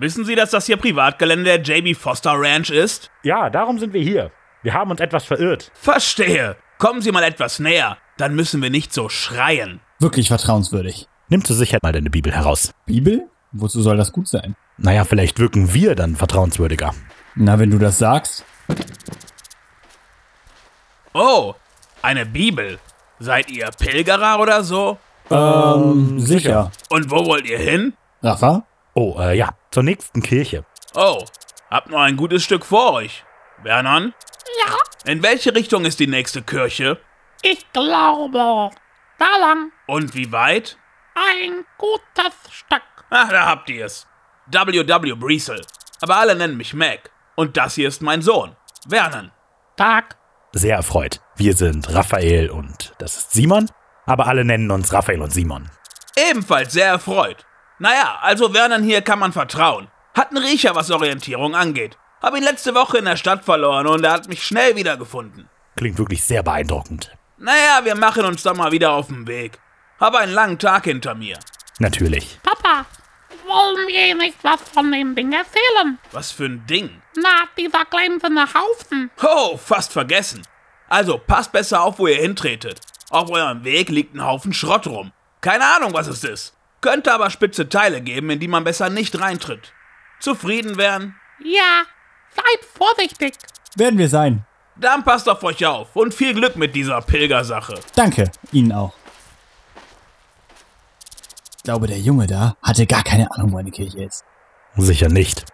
Wissen 0.00 0.24
Sie, 0.24 0.36
dass 0.36 0.50
das 0.50 0.66
hier 0.66 0.76
Privatgelände 0.76 1.58
der 1.58 1.60
JB 1.60 1.96
Foster 1.96 2.34
Ranch 2.36 2.70
ist? 2.70 3.10
Ja, 3.24 3.50
darum 3.50 3.80
sind 3.80 3.92
wir 3.92 4.00
hier. 4.00 4.30
Wir 4.62 4.72
haben 4.72 4.92
uns 4.92 5.00
etwas 5.00 5.24
verirrt. 5.24 5.72
Verstehe. 5.74 6.54
Kommen 6.78 7.02
Sie 7.02 7.10
mal 7.10 7.24
etwas 7.24 7.58
näher, 7.58 7.98
dann 8.16 8.36
müssen 8.36 8.62
wir 8.62 8.70
nicht 8.70 8.92
so 8.92 9.08
schreien. 9.08 9.80
Wirklich 9.98 10.28
vertrauenswürdig. 10.28 11.08
Nimm 11.28 11.44
zur 11.44 11.56
Sicherheit 11.56 11.82
mal 11.82 11.90
deine 11.92 12.10
Bibel 12.10 12.32
heraus. 12.32 12.72
Bibel? 12.86 13.26
Wozu 13.50 13.82
soll 13.82 13.96
das 13.96 14.12
gut 14.12 14.28
sein? 14.28 14.54
Naja, 14.76 15.04
vielleicht 15.04 15.40
wirken 15.40 15.74
wir 15.74 15.96
dann 15.96 16.14
vertrauenswürdiger. 16.14 16.94
Na, 17.34 17.58
wenn 17.58 17.70
du 17.70 17.78
das 17.78 17.98
sagst. 17.98 18.44
Oh, 21.12 21.54
eine 22.02 22.24
Bibel. 22.24 22.78
Seid 23.18 23.50
ihr 23.50 23.68
Pilgerer 23.76 24.38
oder 24.38 24.62
so? 24.62 24.96
Ähm, 25.28 26.20
sicher. 26.20 26.70
Und 26.88 27.10
wo 27.10 27.26
wollt 27.26 27.46
ihr 27.46 27.58
hin? 27.58 27.94
Rafa? 28.22 28.64
Oh, 29.00 29.16
äh, 29.20 29.36
ja, 29.36 29.50
zur 29.70 29.84
nächsten 29.84 30.20
Kirche. 30.22 30.64
Oh, 30.96 31.24
habt 31.70 31.88
noch 31.88 32.00
ein 32.00 32.16
gutes 32.16 32.42
Stück 32.42 32.66
vor 32.66 32.94
euch. 32.94 33.24
Vernon? 33.62 34.12
Ja, 34.66 34.74
In 35.12 35.22
welche 35.22 35.54
Richtung 35.54 35.84
ist 35.84 36.00
die 36.00 36.08
nächste 36.08 36.42
Kirche? 36.42 36.98
ich 37.42 37.64
glaube. 37.72 38.70
Da 39.18 39.36
lang. 39.40 39.70
Und 39.86 40.14
wie 40.16 40.32
weit? 40.32 40.78
Ein 41.14 41.64
gutes 41.76 42.34
Stück. 42.50 42.82
Ach, 43.10 43.28
da 43.28 43.46
habt 43.46 43.70
ihr 43.70 43.86
es. 43.86 44.08
W.W. 44.48 45.12
Briesel. 45.14 45.64
Aber 46.00 46.16
alle 46.16 46.34
nennen 46.34 46.56
mich 46.56 46.74
Mac. 46.74 47.12
Und 47.36 47.56
das 47.56 47.76
hier 47.76 47.86
ist 47.86 48.02
mein 48.02 48.20
Sohn. 48.20 48.56
Vernon. 48.88 49.30
Tag. 49.76 50.16
Sehr 50.54 50.74
erfreut. 50.74 51.20
Wir 51.36 51.54
sind 51.54 51.94
Raphael 51.94 52.50
und 52.50 52.94
das 52.98 53.16
ist 53.16 53.30
Simon, 53.30 53.70
aber 54.06 54.26
alle 54.26 54.44
nennen 54.44 54.72
uns 54.72 54.92
Raphael 54.92 55.22
und 55.22 55.30
Simon. 55.32 55.70
Ebenfalls 56.16 56.72
sehr 56.72 56.88
erfreut. 56.88 57.44
Naja, 57.78 58.18
also 58.22 58.50
Vernon 58.52 58.82
hier 58.82 59.02
kann 59.02 59.18
man 59.18 59.32
vertrauen. 59.32 59.88
Hat 60.14 60.30
einen 60.30 60.44
Riecher, 60.44 60.74
was 60.74 60.90
Orientierung 60.90 61.54
angeht. 61.54 61.96
Hab 62.20 62.36
ihn 62.36 62.42
letzte 62.42 62.74
Woche 62.74 62.98
in 62.98 63.04
der 63.04 63.16
Stadt 63.16 63.44
verloren 63.44 63.86
und 63.86 64.02
er 64.04 64.12
hat 64.12 64.28
mich 64.28 64.42
schnell 64.42 64.74
wiedergefunden. 64.74 65.48
Klingt 65.76 65.98
wirklich 65.98 66.24
sehr 66.24 66.42
beeindruckend. 66.42 67.12
Naja, 67.36 67.84
wir 67.84 67.94
machen 67.94 68.24
uns 68.24 68.42
dann 68.42 68.56
mal 68.56 68.72
wieder 68.72 68.90
auf 68.92 69.06
den 69.06 69.28
Weg. 69.28 69.60
Habe 70.00 70.18
einen 70.18 70.32
langen 70.32 70.58
Tag 70.58 70.84
hinter 70.84 71.14
mir. 71.14 71.38
Natürlich. 71.78 72.40
Papa, 72.42 72.84
wollen 73.46 73.86
wir 73.86 74.14
nicht 74.16 74.38
was 74.42 74.60
von 74.60 74.90
dem 74.90 75.14
Ding 75.14 75.32
erzählen? 75.32 75.98
Was 76.10 76.32
für 76.32 76.46
ein 76.46 76.66
Ding. 76.66 77.00
Na, 77.14 77.44
dieser 77.56 77.84
glänzende 77.84 78.42
Haufen. 78.42 79.10
Oh, 79.22 79.56
fast 79.56 79.92
vergessen. 79.92 80.42
Also 80.88 81.18
passt 81.18 81.52
besser 81.52 81.82
auf, 81.82 82.00
wo 82.00 82.08
ihr 82.08 82.16
hintretet. 82.16 82.80
Auf 83.10 83.30
eurem 83.30 83.62
Weg 83.62 83.88
liegt 83.88 84.14
ein 84.14 84.24
Haufen 84.24 84.52
Schrott 84.52 84.88
rum. 84.88 85.12
Keine 85.40 85.64
Ahnung, 85.64 85.94
was 85.94 86.08
es 86.08 86.24
ist. 86.24 86.57
Könnte 86.80 87.12
aber 87.12 87.30
spitze 87.30 87.68
Teile 87.68 88.00
geben, 88.00 88.30
in 88.30 88.38
die 88.40 88.48
man 88.48 88.64
besser 88.64 88.88
nicht 88.90 89.20
reintritt. 89.20 89.72
Zufrieden 90.20 90.78
wären? 90.78 91.14
Ja, 91.42 91.82
seid 92.34 92.64
vorsichtig. 92.76 93.34
Werden 93.76 93.98
wir 93.98 94.08
sein. 94.08 94.44
Dann 94.76 95.02
passt 95.04 95.28
auf 95.28 95.42
euch 95.42 95.64
auf 95.66 95.94
und 95.96 96.14
viel 96.14 96.34
Glück 96.34 96.56
mit 96.56 96.74
dieser 96.74 97.00
Pilgersache. 97.02 97.74
Danke, 97.96 98.30
Ihnen 98.52 98.72
auch. 98.72 98.92
Ich 101.56 101.62
glaube, 101.64 101.86
der 101.88 101.98
Junge 101.98 102.26
da 102.26 102.56
hatte 102.62 102.86
gar 102.86 103.02
keine 103.02 103.30
Ahnung, 103.32 103.52
wo 103.52 103.58
eine 103.58 103.70
Kirche 103.70 104.02
ist. 104.04 104.24
Sicher 104.76 105.08
nicht. 105.08 105.44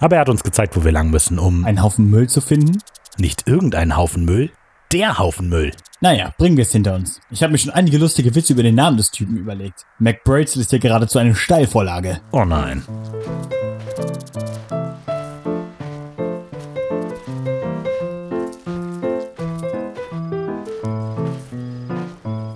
Aber 0.00 0.16
er 0.16 0.20
hat 0.20 0.28
uns 0.28 0.42
gezeigt, 0.44 0.76
wo 0.76 0.84
wir 0.84 0.92
lang 0.92 1.10
müssen, 1.10 1.38
um 1.38 1.64
Einen 1.64 1.82
Haufen 1.82 2.10
Müll 2.10 2.28
zu 2.28 2.40
finden? 2.40 2.82
nicht 3.16 3.46
irgendeinen 3.46 3.96
Haufen 3.96 4.24
Müll, 4.24 4.50
der 4.94 5.18
Haufen 5.18 5.48
Müll. 5.48 5.72
Naja, 6.00 6.32
bringen 6.38 6.56
wir 6.56 6.62
es 6.62 6.70
hinter 6.70 6.94
uns. 6.94 7.20
Ich 7.28 7.42
habe 7.42 7.50
mir 7.50 7.58
schon 7.58 7.72
einige 7.72 7.98
lustige 7.98 8.32
Witze 8.36 8.52
über 8.52 8.62
den 8.62 8.76
Namen 8.76 8.96
des 8.96 9.10
Typen 9.10 9.36
überlegt. 9.36 9.86
Mac 9.98 10.22
Brazel 10.22 10.60
ist 10.60 10.70
hier 10.70 10.78
geradezu 10.78 11.18
eine 11.18 11.34
Steilvorlage. 11.34 12.20
Oh 12.30 12.44
nein. 12.44 12.84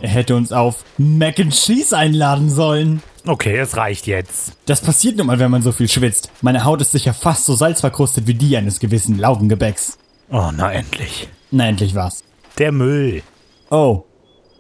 Er 0.00 0.08
hätte 0.08 0.36
uns 0.36 0.52
auf 0.52 0.84
Mac 0.96 1.40
and 1.40 1.52
Cheese 1.52 1.96
einladen 1.96 2.50
sollen. 2.50 3.02
Okay, 3.26 3.58
es 3.58 3.76
reicht 3.76 4.06
jetzt. 4.06 4.52
Das 4.66 4.80
passiert 4.80 5.16
nun 5.16 5.26
mal, 5.26 5.40
wenn 5.40 5.50
man 5.50 5.62
so 5.62 5.72
viel 5.72 5.88
schwitzt. 5.88 6.30
Meine 6.40 6.62
Haut 6.62 6.80
ist 6.80 6.92
sicher 6.92 7.14
fast 7.14 7.46
so 7.46 7.56
salzverkrustet 7.56 8.28
wie 8.28 8.34
die 8.34 8.56
eines 8.56 8.78
gewissen 8.78 9.18
Laugengebäcks. 9.18 9.98
Oh, 10.30 10.50
na 10.56 10.70
endlich. 10.72 11.28
Na, 11.50 11.66
endlich 11.66 11.96
war's. 11.96 12.22
Der 12.58 12.72
Müll. 12.72 13.22
Oh, 13.70 14.02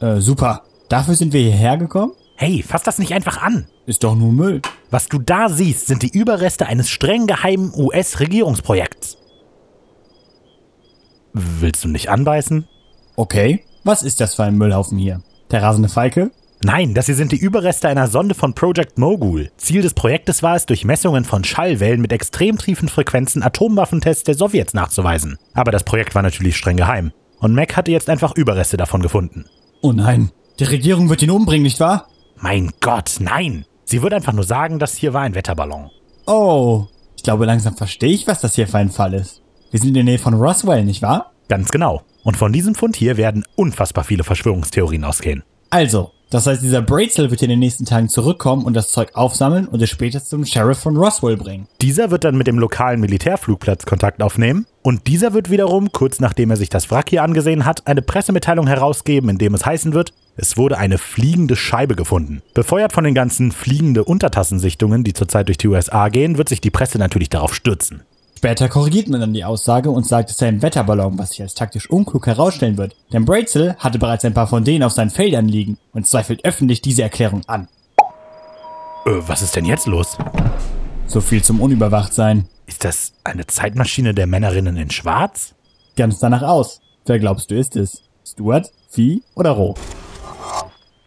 äh, 0.00 0.20
super. 0.20 0.62
Dafür 0.88 1.14
sind 1.14 1.32
wir 1.32 1.40
hierher 1.40 1.76
gekommen? 1.76 2.12
Hey, 2.36 2.62
fass 2.62 2.84
das 2.84 2.98
nicht 2.98 3.12
einfach 3.12 3.42
an. 3.42 3.66
Ist 3.86 4.04
doch 4.04 4.14
nur 4.14 4.32
Müll. 4.32 4.62
Was 4.90 5.08
du 5.08 5.18
da 5.18 5.48
siehst, 5.48 5.88
sind 5.88 6.02
die 6.02 6.16
Überreste 6.16 6.66
eines 6.66 6.88
streng 6.88 7.26
geheimen 7.26 7.72
US-Regierungsprojekts. 7.74 9.18
Willst 11.32 11.84
du 11.84 11.88
nicht 11.88 12.08
anbeißen? 12.08 12.68
Okay. 13.16 13.64
Was 13.82 14.02
ist 14.02 14.20
das 14.20 14.36
für 14.36 14.44
ein 14.44 14.56
Müllhaufen 14.56 14.98
hier? 14.98 15.20
Der 15.50 15.62
rasende 15.62 15.88
Falke? 15.88 16.30
Nein, 16.62 16.94
das 16.94 17.06
hier 17.06 17.14
sind 17.14 17.32
die 17.32 17.38
Überreste 17.38 17.88
einer 17.88 18.08
Sonde 18.08 18.34
von 18.34 18.54
Project 18.54 18.98
Mogul. 18.98 19.50
Ziel 19.56 19.82
des 19.82 19.94
Projektes 19.94 20.42
war 20.42 20.56
es, 20.56 20.66
durch 20.66 20.84
Messungen 20.84 21.24
von 21.24 21.44
Schallwellen 21.44 22.00
mit 22.00 22.12
extrem 22.12 22.58
tiefen 22.58 22.88
Frequenzen 22.88 23.42
Atomwaffentests 23.42 24.24
der 24.24 24.34
Sowjets 24.34 24.74
nachzuweisen. 24.74 25.38
Aber 25.54 25.72
das 25.72 25.84
Projekt 25.84 26.14
war 26.14 26.22
natürlich 26.22 26.56
streng 26.56 26.76
geheim. 26.76 27.12
Und 27.40 27.54
Mac 27.54 27.76
hatte 27.76 27.90
jetzt 27.90 28.10
einfach 28.10 28.34
Überreste 28.36 28.76
davon 28.76 29.02
gefunden. 29.02 29.44
Oh 29.80 29.92
nein. 29.92 30.30
Die 30.58 30.64
Regierung 30.64 31.08
wird 31.08 31.22
ihn 31.22 31.30
umbringen, 31.30 31.62
nicht 31.62 31.80
wahr? 31.80 32.08
Mein 32.36 32.72
Gott, 32.80 33.16
nein! 33.20 33.64
Sie 33.84 34.02
würde 34.02 34.16
einfach 34.16 34.32
nur 34.32 34.44
sagen, 34.44 34.78
das 34.78 34.96
hier 34.96 35.14
war 35.14 35.22
ein 35.22 35.34
Wetterballon. 35.34 35.90
Oh. 36.26 36.86
Ich 37.16 37.22
glaube, 37.22 37.46
langsam 37.46 37.76
verstehe 37.76 38.10
ich, 38.12 38.26
was 38.26 38.40
das 38.40 38.54
hier 38.54 38.68
für 38.68 38.78
ein 38.78 38.90
Fall 38.90 39.14
ist. 39.14 39.42
Wir 39.70 39.80
sind 39.80 39.88
in 39.88 39.94
der 39.94 40.04
Nähe 40.04 40.18
von 40.18 40.34
Roswell, 40.34 40.84
nicht 40.84 41.02
wahr? 41.02 41.32
Ganz 41.48 41.70
genau. 41.70 42.02
Und 42.22 42.36
von 42.36 42.52
diesem 42.52 42.74
Fund 42.74 42.96
hier 42.96 43.16
werden 43.16 43.44
unfassbar 43.56 44.04
viele 44.04 44.24
Verschwörungstheorien 44.24 45.04
ausgehen. 45.04 45.42
Also, 45.70 46.10
das 46.30 46.46
heißt, 46.46 46.62
dieser 46.62 46.82
Brazel 46.82 47.30
wird 47.30 47.42
in 47.42 47.48
den 47.48 47.58
nächsten 47.58 47.86
Tagen 47.86 48.08
zurückkommen 48.08 48.64
und 48.64 48.74
das 48.74 48.90
Zeug 48.90 49.10
aufsammeln 49.14 49.66
und 49.66 49.80
es 49.80 49.88
später 49.88 50.22
zum 50.22 50.44
Sheriff 50.44 50.78
von 50.78 50.96
Roswell 50.96 51.36
bringen. 51.36 51.66
Dieser 51.80 52.10
wird 52.10 52.24
dann 52.24 52.36
mit 52.36 52.46
dem 52.46 52.58
lokalen 52.58 53.00
Militärflugplatz 53.00 53.86
Kontakt 53.86 54.22
aufnehmen 54.22 54.66
und 54.82 55.06
dieser 55.06 55.32
wird 55.32 55.50
wiederum, 55.50 55.90
kurz 55.92 56.20
nachdem 56.20 56.50
er 56.50 56.56
sich 56.56 56.68
das 56.68 56.90
Wrack 56.90 57.10
hier 57.10 57.22
angesehen 57.22 57.64
hat, 57.64 57.86
eine 57.86 58.02
Pressemitteilung 58.02 58.66
herausgeben, 58.66 59.30
in 59.30 59.38
dem 59.38 59.54
es 59.54 59.64
heißen 59.64 59.94
wird, 59.94 60.12
es 60.36 60.56
wurde 60.56 60.78
eine 60.78 60.98
fliegende 60.98 61.56
Scheibe 61.56 61.96
gefunden. 61.96 62.42
Befeuert 62.54 62.92
von 62.92 63.04
den 63.04 63.14
ganzen 63.14 63.50
fliegende 63.50 64.04
Untertassensichtungen, 64.04 65.04
die 65.04 65.12
zurzeit 65.12 65.48
durch 65.48 65.58
die 65.58 65.68
USA 65.68 66.08
gehen, 66.10 66.38
wird 66.38 66.48
sich 66.48 66.60
die 66.60 66.70
Presse 66.70 66.98
natürlich 66.98 67.28
darauf 67.28 67.54
stürzen. 67.54 68.02
Später 68.38 68.68
korrigiert 68.68 69.08
man 69.08 69.20
dann 69.20 69.32
die 69.32 69.44
Aussage 69.44 69.90
und 69.90 70.06
sagt, 70.06 70.30
es 70.30 70.36
sei 70.36 70.46
ein 70.46 70.62
Wetterballon, 70.62 71.18
was 71.18 71.30
sich 71.30 71.42
als 71.42 71.54
taktisch 71.54 71.90
unklug 71.90 72.28
herausstellen 72.28 72.76
wird. 72.78 72.94
Denn 73.12 73.24
Brazel 73.24 73.74
hatte 73.80 73.98
bereits 73.98 74.24
ein 74.24 74.32
paar 74.32 74.46
von 74.46 74.62
denen 74.62 74.84
auf 74.84 74.92
seinen 74.92 75.10
Feldern 75.10 75.48
liegen 75.48 75.76
und 75.92 76.06
zweifelt 76.06 76.44
öffentlich 76.44 76.80
diese 76.80 77.02
Erklärung 77.02 77.42
an. 77.48 77.66
Äh, 79.06 79.10
was 79.26 79.42
ist 79.42 79.56
denn 79.56 79.64
jetzt 79.64 79.88
los? 79.88 80.16
So 81.08 81.20
viel 81.20 81.42
zum 81.42 81.60
Unüberwachtsein. 81.60 82.46
Ist 82.66 82.84
das 82.84 83.12
eine 83.24 83.44
Zeitmaschine 83.44 84.14
der 84.14 84.28
Männerinnen 84.28 84.76
in 84.76 84.90
Schwarz? 84.90 85.56
Ganz 85.96 86.20
danach 86.20 86.42
aus. 86.42 86.80
Wer 87.06 87.18
glaubst 87.18 87.50
du 87.50 87.56
ist 87.56 87.74
es? 87.74 88.04
Stuart, 88.24 88.70
Vieh 88.88 89.20
oder 89.34 89.50
Roh? 89.50 89.74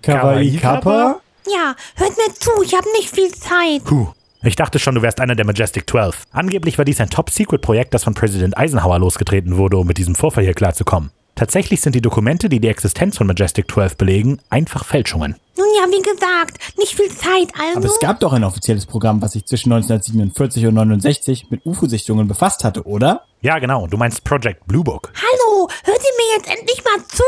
Kawaii 0.02 0.58
Kappa? 0.58 1.22
Ja, 1.48 1.76
hört 1.96 2.18
mir 2.18 2.34
zu, 2.34 2.62
ich 2.62 2.74
habe 2.74 2.92
nicht 2.98 3.10
viel 3.10 3.32
Zeit. 3.32 3.86
Puh. 3.86 4.10
Ich 4.44 4.56
dachte 4.56 4.80
schon, 4.80 4.96
du 4.96 5.02
wärst 5.04 5.20
einer 5.20 5.36
der 5.36 5.46
Majestic 5.46 5.88
12. 5.90 6.24
Angeblich 6.32 6.78
war 6.78 6.86
dies 6.86 7.00
ein 7.00 7.10
Top-Secret-Projekt, 7.10 7.94
das 7.94 8.04
von 8.04 8.16
Präsident 8.16 8.58
Eisenhower 8.58 8.98
losgetreten 8.98 9.58
wurde, 9.58 9.78
um 9.78 9.86
mit 9.86 10.00
diesem 10.00 10.16
Vorfall 10.16 10.44
hier 10.44 10.56
klarzukommen. 10.56 11.12
Tatsächlich 11.36 11.82
sind 11.82 11.94
die 11.94 12.02
Dokumente, 12.02 12.50
die 12.50 12.60
die 12.60 12.68
Existenz 12.68 13.18
von 13.18 13.28
Majestic 13.28 13.70
12 13.72 13.98
belegen, 13.98 14.40
einfach 14.50 14.84
Fälschungen. 14.86 15.36
Nun 15.58 15.68
ja, 15.78 15.88
wie 15.90 16.02
gesagt, 16.02 16.58
nicht 16.78 16.96
viel 16.96 17.10
Zeit, 17.10 17.50
also. 17.60 17.78
Aber 17.78 17.86
es 17.86 18.00
gab 18.00 18.20
doch 18.20 18.34
ein 18.34 18.44
offizielles 18.44 18.86
Programm, 18.86 19.22
was 19.22 19.34
sich 19.34 19.46
zwischen 19.46 19.72
1947 19.72 20.66
und 20.66 20.74
69 20.74 21.52
mit 21.52 21.66
UFO-Sichtungen 21.66 22.28
befasst 22.28 22.64
hatte, 22.64 22.84
oder? 22.86 23.22
Ja, 23.42 23.60
genau. 23.60 23.88
Du 23.88 23.98
meinst 23.98 24.24
Project 24.24 24.66
Blue 24.66 24.84
Book. 24.84 25.12
Hallo, 25.16 25.68
hört 25.84 26.00
ihr 26.00 26.12
mir 26.18 26.22
mir 26.22 26.38
jetzt 26.38 26.60
endlich 26.60 26.84
mal 26.84 27.06
zu? 27.08 27.24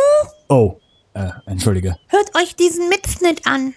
Oh, 0.50 0.80
äh, 1.14 1.30
entschuldige. 1.46 1.98
Hört 2.08 2.36
euch 2.36 2.56
diesen 2.56 2.90
Mitschnitt 2.90 3.46
an. 3.46 3.74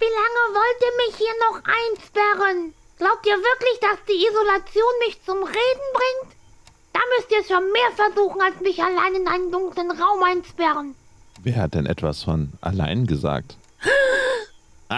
Wie 0.00 0.04
lange 0.04 0.42
wollt 0.54 0.80
ihr 0.80 0.94
mich 1.06 1.16
hier 1.16 1.34
noch 1.50 1.60
einsperren? 1.64 2.74
Glaubt 2.98 3.26
ihr 3.26 3.36
wirklich, 3.36 3.80
dass 3.80 3.98
die 4.08 4.26
Isolation 4.26 4.92
mich 5.06 5.20
zum 5.24 5.42
Reden 5.42 5.88
bringt? 5.92 6.34
Da 6.92 7.00
müsst 7.16 7.30
ihr 7.32 7.44
schon 7.44 7.72
mehr 7.72 7.90
versuchen, 7.96 8.40
als 8.40 8.60
mich 8.60 8.82
allein 8.82 9.14
in 9.14 9.28
einen 9.28 9.50
dunklen 9.50 9.90
Raum 9.90 10.22
einsperren. 10.22 10.94
Wer 11.42 11.56
hat 11.56 11.74
denn 11.74 11.86
etwas 11.86 12.22
von 12.22 12.52
allein 12.60 13.06
gesagt? 13.06 13.56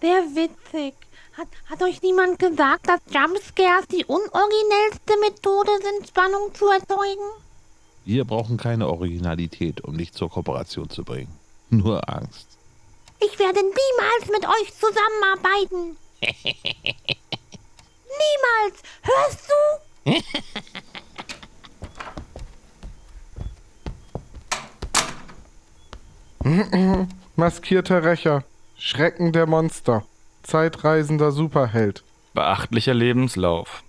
Sehr 0.00 0.22
witzig. 0.34 0.94
Hat, 1.36 1.48
hat 1.68 1.82
euch 1.82 2.00
niemand 2.02 2.38
gesagt, 2.38 2.88
dass 2.88 3.00
Jumpscares 3.10 3.86
die 3.88 4.06
unoriginellste 4.06 5.18
Methode 5.20 5.70
sind, 5.82 6.08
Spannung 6.08 6.54
zu 6.54 6.66
erzeugen? 6.68 7.28
Wir 8.06 8.24
brauchen 8.24 8.56
keine 8.56 8.88
Originalität, 8.88 9.82
um 9.82 9.98
dich 9.98 10.12
zur 10.12 10.30
Kooperation 10.30 10.88
zu 10.88 11.04
bringen. 11.04 11.34
Nur 11.68 12.08
Angst. 12.08 12.55
Ich 13.20 13.38
werde 13.38 13.60
niemals 13.60 14.26
mit 14.30 14.46
euch 14.46 14.74
zusammenarbeiten. 14.74 15.96
niemals. 18.18 18.82
Hörst 19.02 19.48
du? 19.48 19.54
Maskierter 27.36 28.04
Rächer. 28.04 28.44
Schrecken 28.78 29.32
der 29.32 29.46
Monster. 29.46 30.04
Zeitreisender 30.42 31.32
Superheld. 31.32 32.02
Beachtlicher 32.34 32.92
Lebenslauf. 32.94 33.82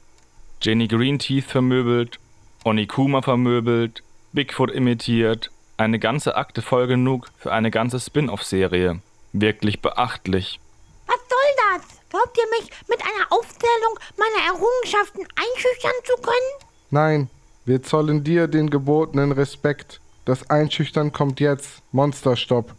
Jenny 0.61 0.87
Greenteeth 0.87 1.45
vermöbelt, 1.45 2.19
Onikuma 2.63 3.21
vermöbelt, 3.21 4.01
Bigfoot 4.33 4.71
imitiert. 4.71 5.51
Eine 5.77 5.99
ganze 5.99 6.35
Akte 6.35 6.63
voll 6.63 6.87
genug 6.87 7.29
für 7.37 7.51
eine 7.51 7.69
ganze 7.69 7.99
Spin-off-Serie. 7.99 9.01
Wirklich 9.33 9.81
beachtlich. 9.81 10.59
Was 11.05 11.17
soll 11.17 11.79
das? 11.79 11.87
Glaubt 12.09 12.37
ihr 12.37 12.59
mich 12.59 12.69
mit 12.87 13.01
einer 13.01 13.31
Aufzählung 13.31 13.99
meiner 14.17 14.45
Errungenschaften 14.47 15.27
einschüchtern 15.35 15.91
zu 16.03 16.15
können? 16.21 16.69
Nein, 16.89 17.29
wir 17.65 17.83
zollen 17.83 18.23
dir 18.23 18.47
den 18.47 18.69
gebotenen 18.69 19.31
Respekt. 19.31 19.99
Das 20.25 20.49
Einschüchtern 20.49 21.11
kommt 21.11 21.39
jetzt. 21.39 21.81
Monsterstopp. 21.91 22.73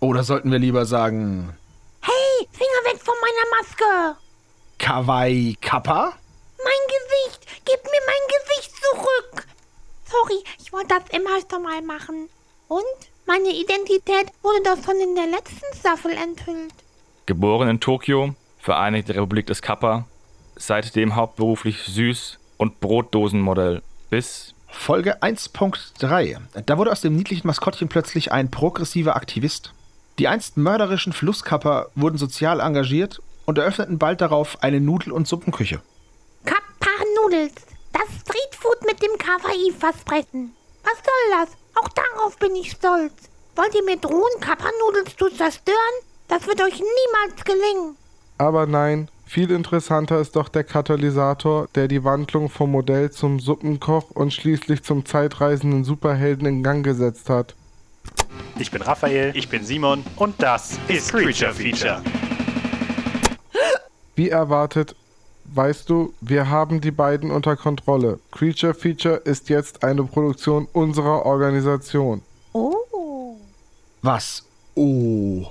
Oder 0.00 0.24
sollten 0.24 0.52
wir 0.52 0.58
lieber 0.58 0.84
sagen 0.86 1.56
Hey, 2.02 2.48
Finger 2.52 2.92
weg 2.92 3.00
von 3.02 3.14
meiner 3.20 3.50
Maske! 3.58 4.18
Kawaii 4.78 5.56
Kappa? 5.60 6.12
Mein 6.58 6.86
Gesicht! 6.88 7.46
Gib 7.64 7.82
mir 7.84 8.00
mein 8.06 8.28
Gesicht 8.28 8.72
zurück! 8.76 9.46
Sorry, 10.10 10.44
ich 10.62 10.72
wollte 10.72 10.88
das 10.88 11.18
immer 11.18 11.38
schon 11.50 11.62
mal 11.62 11.82
machen. 11.82 12.28
Und? 12.68 12.84
Meine 13.26 13.48
Identität 13.48 14.32
wurde 14.42 14.62
doch 14.62 14.84
schon 14.84 15.00
in 15.00 15.16
der 15.16 15.26
letzten 15.26 15.76
Staffel 15.76 16.12
enthüllt. 16.12 16.72
Geboren 17.26 17.68
in 17.68 17.80
Tokio, 17.80 18.36
Vereinigte 18.60 19.16
Republik 19.16 19.46
des 19.46 19.62
Kappa, 19.62 20.06
seitdem 20.54 21.16
hauptberuflich 21.16 21.78
Süß- 21.80 22.36
und 22.56 22.78
Brotdosenmodell. 22.78 23.82
Bis 24.10 24.54
Folge 24.68 25.22
1.3. 25.22 26.38
Da 26.66 26.78
wurde 26.78 26.92
aus 26.92 27.00
dem 27.00 27.16
niedlichen 27.16 27.48
Maskottchen 27.48 27.88
plötzlich 27.88 28.30
ein 28.30 28.50
progressiver 28.50 29.16
Aktivist. 29.16 29.72
Die 30.20 30.28
einst 30.28 30.56
mörderischen 30.56 31.12
Flusskapper 31.12 31.90
wurden 31.96 32.18
sozial 32.18 32.60
engagiert 32.60 33.20
und 33.44 33.58
eröffneten 33.58 33.98
bald 33.98 34.20
darauf 34.20 34.62
eine 34.62 34.80
Nudel- 34.80 35.12
und 35.12 35.26
Suppenküche. 35.26 35.80
Kappa 36.44 36.90
Nudels. 37.20 37.54
Das 37.92 38.06
Streetfood 38.20 38.82
mit 38.86 39.02
dem 39.02 39.18
Kawaii-Versprechen. 39.18 40.52
Was 40.84 40.94
soll 40.94 41.40
das? 41.40 41.65
Auch 41.76 41.88
darauf 41.88 42.36
bin 42.38 42.56
ich 42.56 42.72
stolz. 42.72 43.12
Wollt 43.54 43.74
ihr 43.74 43.84
mir 43.84 43.96
drohen, 43.96 44.40
Kappa 44.40 44.68
Nudels 44.80 45.16
zu 45.16 45.28
zerstören? 45.28 45.76
Das 46.28 46.46
wird 46.46 46.60
euch 46.60 46.80
niemals 46.80 47.44
gelingen. 47.44 47.96
Aber 48.38 48.66
nein, 48.66 49.08
viel 49.26 49.50
interessanter 49.50 50.20
ist 50.20 50.36
doch 50.36 50.48
der 50.48 50.64
Katalysator, 50.64 51.68
der 51.74 51.88
die 51.88 52.04
Wandlung 52.04 52.48
vom 52.48 52.72
Modell 52.72 53.10
zum 53.10 53.40
Suppenkoch 53.40 54.10
und 54.10 54.32
schließlich 54.32 54.82
zum 54.82 55.04
zeitreisenden 55.04 55.84
Superhelden 55.84 56.46
in 56.46 56.62
Gang 56.62 56.84
gesetzt 56.84 57.28
hat. 57.28 57.54
Ich 58.58 58.70
bin 58.70 58.82
Raphael. 58.82 59.32
Ich 59.34 59.48
bin 59.48 59.64
Simon. 59.64 60.04
Und 60.16 60.40
das 60.42 60.78
ist 60.88 61.12
Creature 61.12 61.52
Feature. 61.52 62.02
Wie 64.14 64.30
erwartet, 64.30 64.96
weißt 65.56 65.88
du, 65.88 66.12
wir 66.20 66.50
haben 66.50 66.80
die 66.80 66.90
beiden 66.90 67.30
unter 67.30 67.56
Kontrolle. 67.56 68.20
Creature 68.30 68.74
Feature 68.74 69.16
ist 69.16 69.48
jetzt 69.48 69.82
eine 69.82 70.04
Produktion 70.04 70.68
unserer 70.72 71.24
Organisation. 71.24 72.22
Oh. 72.52 73.36
Was? 74.02 74.44
Oh. 74.74 75.46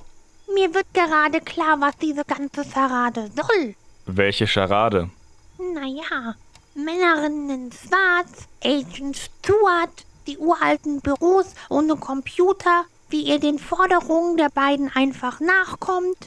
Mir 0.53 0.73
wird 0.73 0.85
gerade 0.93 1.41
klar, 1.41 1.81
was 1.81 1.97
diese 1.97 2.23
ganze 2.23 2.63
Verrate 2.63 3.29
soll. 3.35 3.75
welche 4.05 4.45
Scharade. 4.47 5.09
Naja, 5.57 6.35
Männerinnen 6.75 7.49
in 7.49 7.71
Schwarz, 7.71 8.47
Agent 8.63 9.17
Stewart, 9.17 10.05
die 10.27 10.37
uralten 10.37 11.01
Büros 11.01 11.53
ohne 11.69 11.95
Computer, 11.95 12.85
wie 13.09 13.21
ihr 13.23 13.39
den 13.39 13.57
Forderungen 13.59 14.37
der 14.37 14.49
beiden 14.49 14.91
einfach 14.93 15.39
nachkommt. 15.39 16.17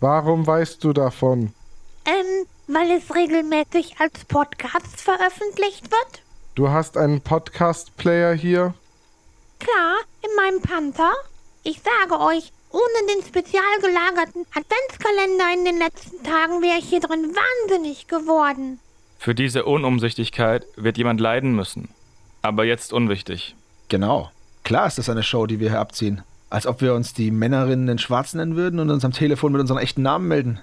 Warum 0.00 0.46
weißt 0.46 0.82
du 0.84 0.92
davon? 0.92 1.52
Ähm, 2.04 2.46
weil 2.66 2.90
es 2.90 3.14
regelmäßig 3.14 3.96
als 3.98 4.24
Podcast 4.24 5.00
veröffentlicht 5.00 5.90
wird? 5.90 6.22
Du 6.54 6.68
hast 6.68 6.96
einen 6.96 7.20
Podcast-Player 7.20 8.34
hier? 8.34 8.74
Klar, 9.58 9.96
in 10.22 10.30
meinem 10.36 10.62
Panther. 10.62 11.12
Ich 11.62 11.80
sage 11.80 12.20
euch, 12.20 12.52
ohne 12.70 13.12
den 13.14 13.26
spezial 13.26 13.62
gelagerten 13.80 14.46
Adventskalender 14.50 15.44
in 15.54 15.64
den 15.64 15.78
letzten 15.78 16.22
Tagen 16.22 16.62
wäre 16.62 16.78
ich 16.78 16.88
hier 16.88 17.00
drin 17.00 17.34
wahnsinnig 17.34 18.08
geworden. 18.08 18.80
Für 19.18 19.34
diese 19.34 19.64
Unumsichtigkeit 19.64 20.66
wird 20.76 20.98
jemand 20.98 21.20
leiden 21.20 21.54
müssen. 21.54 21.88
Aber 22.42 22.64
jetzt 22.64 22.92
unwichtig. 22.92 23.54
Genau. 23.88 24.30
Klar 24.64 24.86
ist 24.86 24.98
das 24.98 25.08
eine 25.08 25.22
Show, 25.22 25.46
die 25.46 25.60
wir 25.60 25.70
hier 25.70 25.80
abziehen. 25.80 26.22
Als 26.50 26.66
ob 26.66 26.80
wir 26.80 26.94
uns 26.94 27.14
die 27.14 27.30
Männerinnen 27.30 27.88
in 27.88 27.98
Schwarz 27.98 28.34
nennen 28.34 28.56
würden 28.56 28.80
und 28.80 28.90
uns 28.90 29.04
am 29.04 29.12
Telefon 29.12 29.52
mit 29.52 29.60
unseren 29.60 29.78
echten 29.78 30.02
Namen 30.02 30.28
melden. 30.28 30.60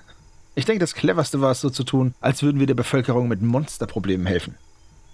Ich 0.54 0.66
denke, 0.66 0.80
das 0.80 0.96
Cleverste 0.96 1.40
war 1.40 1.52
es 1.52 1.62
so 1.62 1.70
zu 1.70 1.84
tun, 1.84 2.14
als 2.20 2.44
würden 2.44 2.60
wir 2.60 2.68
der 2.68 2.74
Bevölkerung 2.74 3.30
mit 3.30 3.42
Monsterproblemen 3.42 4.28
helfen. 4.28 4.56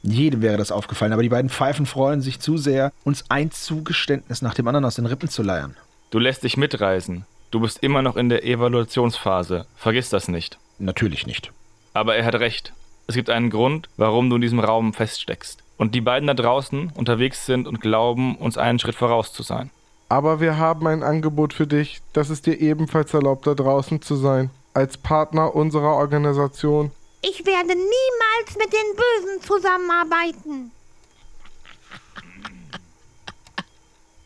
Jedem 0.02 0.42
wäre 0.42 0.58
das 0.58 0.72
aufgefallen, 0.72 1.14
aber 1.14 1.22
die 1.22 1.30
beiden 1.30 1.50
Pfeifen 1.50 1.86
freuen 1.86 2.22
sich 2.22 2.40
zu 2.40 2.58
sehr, 2.58 2.92
uns 3.04 3.26
ein 3.30 3.52
Zugeständnis 3.52 4.42
nach 4.42 4.54
dem 4.54 4.68
anderen 4.68 4.86
aus 4.86 4.96
den 4.96 5.06
Rippen 5.06 5.30
zu 5.30 5.44
leiern. 5.44 5.76
Du 6.10 6.20
lässt 6.20 6.44
dich 6.44 6.58
mitreißen. 6.58 7.26
Du 7.52 7.60
bist 7.60 7.84
immer 7.84 8.02
noch 8.02 8.16
in 8.16 8.30
der 8.30 8.46
Evaluationsphase. 8.46 9.66
Vergiss 9.76 10.10
das 10.10 10.28
nicht. 10.28 10.58
Natürlich 10.80 11.28
nicht. 11.28 11.52
Aber 11.94 12.16
er 12.16 12.26
hat 12.26 12.36
recht. 12.36 12.74
Es 13.08 13.16
gibt 13.16 13.30
einen 13.30 13.50
Grund, 13.50 13.90
warum 13.98 14.30
du 14.30 14.38
in 14.38 14.42
diesem 14.42 14.60
Raum 14.60 14.94
feststeckst. 14.94 15.64
Und 15.78 15.94
die 15.94 16.02
beiden 16.02 16.28
da 16.28 16.34
draußen 16.34 16.92
unterwegs 16.96 17.46
sind 17.46 17.68
und 17.68 17.80
glauben, 17.80 18.36
uns 18.38 18.58
einen 18.58 18.80
Schritt 18.80 18.96
voraus 18.96 19.32
zu 19.34 19.44
sein. 19.44 19.70
Aber 20.10 20.40
wir 20.40 20.58
haben 20.58 20.88
ein 20.88 21.04
Angebot 21.04 21.54
für 21.54 21.68
dich, 21.68 22.02
dass 22.14 22.30
es 22.30 22.42
dir 22.42 22.60
ebenfalls 22.60 23.14
erlaubt, 23.14 23.46
da 23.46 23.54
draußen 23.54 24.02
zu 24.02 24.16
sein. 24.16 24.50
Als 24.78 24.96
Partner 24.96 25.56
unserer 25.56 25.96
Organisation. 25.96 26.92
Ich 27.24 27.44
werde 27.48 27.70
niemals 27.70 28.58
mit 28.60 28.72
den 28.72 28.96
Bösen 28.96 29.42
zusammenarbeiten. 29.42 30.72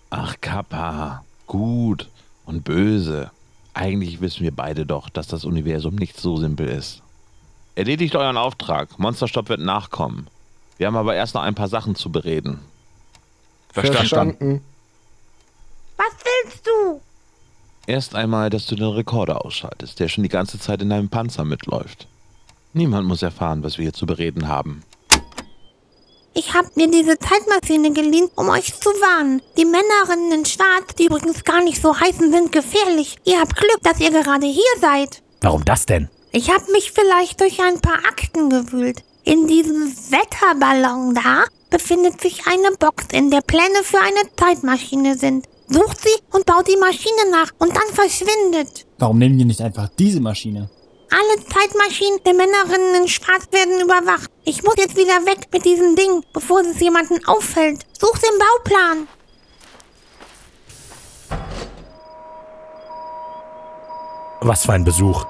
Ach, 0.09 0.35
Kappa. 0.41 1.23
Gut 1.47 2.09
und 2.45 2.65
böse. 2.65 3.31
Eigentlich 3.73 4.19
wissen 4.19 4.43
wir 4.43 4.53
beide 4.53 4.85
doch, 4.85 5.07
dass 5.07 5.27
das 5.27 5.45
Universum 5.45 5.95
nicht 5.95 6.19
so 6.19 6.35
simpel 6.35 6.67
ist. 6.67 7.01
Erledigt 7.75 8.17
euren 8.17 8.35
Auftrag. 8.35 8.99
Monsterstopp 8.99 9.47
wird 9.47 9.61
nachkommen. 9.61 10.27
Wir 10.77 10.87
haben 10.87 10.97
aber 10.97 11.15
erst 11.15 11.33
noch 11.33 11.43
ein 11.43 11.55
paar 11.55 11.69
Sachen 11.69 11.95
zu 11.95 12.11
bereden. 12.11 12.59
Verstanden. 13.71 14.61
Was 15.95 16.13
willst 16.25 16.67
du? 16.67 16.99
Erst 17.91 18.15
einmal, 18.15 18.49
dass 18.49 18.67
du 18.67 18.75
den 18.75 18.88
Rekorder 18.88 19.43
ausschaltest, 19.43 19.99
der 19.99 20.08
schon 20.08 20.23
die 20.23 20.30
ganze 20.30 20.58
Zeit 20.58 20.82
in 20.82 20.89
deinem 20.89 21.10
Panzer 21.10 21.43
mitläuft. 21.43 22.08
Niemand 22.71 23.06
muss 23.06 23.21
erfahren, 23.21 23.63
was 23.63 23.77
wir 23.77 23.84
hier 23.84 23.93
zu 23.93 24.06
bereden 24.06 24.47
haben. 24.47 24.84
Ich 26.34 26.54
hab 26.54 26.77
mir 26.77 26.89
diese 26.89 27.19
Zeitmaschine 27.19 27.91
geliehen, 27.91 28.30
um 28.38 28.47
euch 28.47 28.73
zu 28.80 28.88
warnen. 28.91 29.41
Die 29.58 29.65
Männerinnen 29.65 30.32
in 30.32 30.45
Schwarz, 30.45 30.95
die 30.97 31.08
übrigens 31.08 31.43
gar 31.43 31.62
nicht 31.62 31.82
so 31.82 31.99
heißen, 31.99 32.32
sind 32.32 32.54
gefährlich. 32.54 33.17
Ihr 33.25 33.41
habt 33.41 33.58
Glück, 33.58 33.82
dass 33.84 33.99
ihr 33.99 34.12
gerade 34.12 34.47
hier 34.47 34.63
seid. 34.80 35.21
Warum 35.41 35.65
das 35.65 35.86
denn? 35.86 36.08
Ich 36.32 36.49
hab 36.49 36.69
mich 36.69 36.93
vielleicht 36.93 37.41
durch 37.41 37.60
ein 37.60 37.82
paar 37.82 37.99
Akten 38.08 38.49
gewühlt. 38.49 39.04
In 39.25 39.47
diesem 39.47 39.93
Wetterballon 40.12 41.13
da 41.13 41.43
befindet 41.69 42.21
sich 42.21 42.47
eine 42.47 42.71
Box, 42.80 43.08
in 43.12 43.32
der 43.32 43.41
Pläne 43.41 43.84
für 43.84 43.99
eine 43.99 44.34
Zeitmaschine 44.38 45.17
sind. 45.17 45.45
Sucht 45.71 46.01
sie 46.01 46.21
und 46.31 46.45
baut 46.45 46.67
die 46.67 46.75
Maschine 46.75 47.31
nach 47.31 47.49
und 47.57 47.73
dann 47.73 47.88
verschwindet. 47.93 48.86
Warum 48.99 49.17
nehmen 49.17 49.38
wir 49.38 49.45
nicht 49.45 49.62
einfach 49.62 49.88
diese 49.97 50.19
Maschine? 50.19 50.69
Alle 51.10 51.43
Zeitmaschinen 51.45 52.19
der 52.25 52.34
Männerinnen 52.34 53.03
in 53.03 53.07
Schwarz 53.07 53.47
werden 53.51 53.81
überwacht. 53.81 54.29
Ich 54.43 54.63
muss 54.63 54.75
jetzt 54.77 54.97
wieder 54.97 55.25
weg 55.25 55.47
mit 55.51 55.63
diesem 55.63 55.95
Ding, 55.95 56.23
bevor 56.34 56.60
es 56.62 56.79
jemanden 56.81 57.25
auffällt. 57.25 57.86
Such 57.97 58.17
den 58.17 58.38
Bauplan. 58.38 59.07
Was 64.41 64.65
für 64.65 64.73
ein 64.73 64.84
Besuch. 64.84 65.25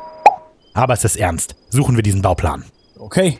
Aber 0.73 0.93
es 0.93 1.03
ist 1.03 1.17
ernst. 1.17 1.55
Suchen 1.69 1.95
wir 1.95 2.03
diesen 2.03 2.23
Bauplan. 2.23 2.65
Okay. 2.97 3.39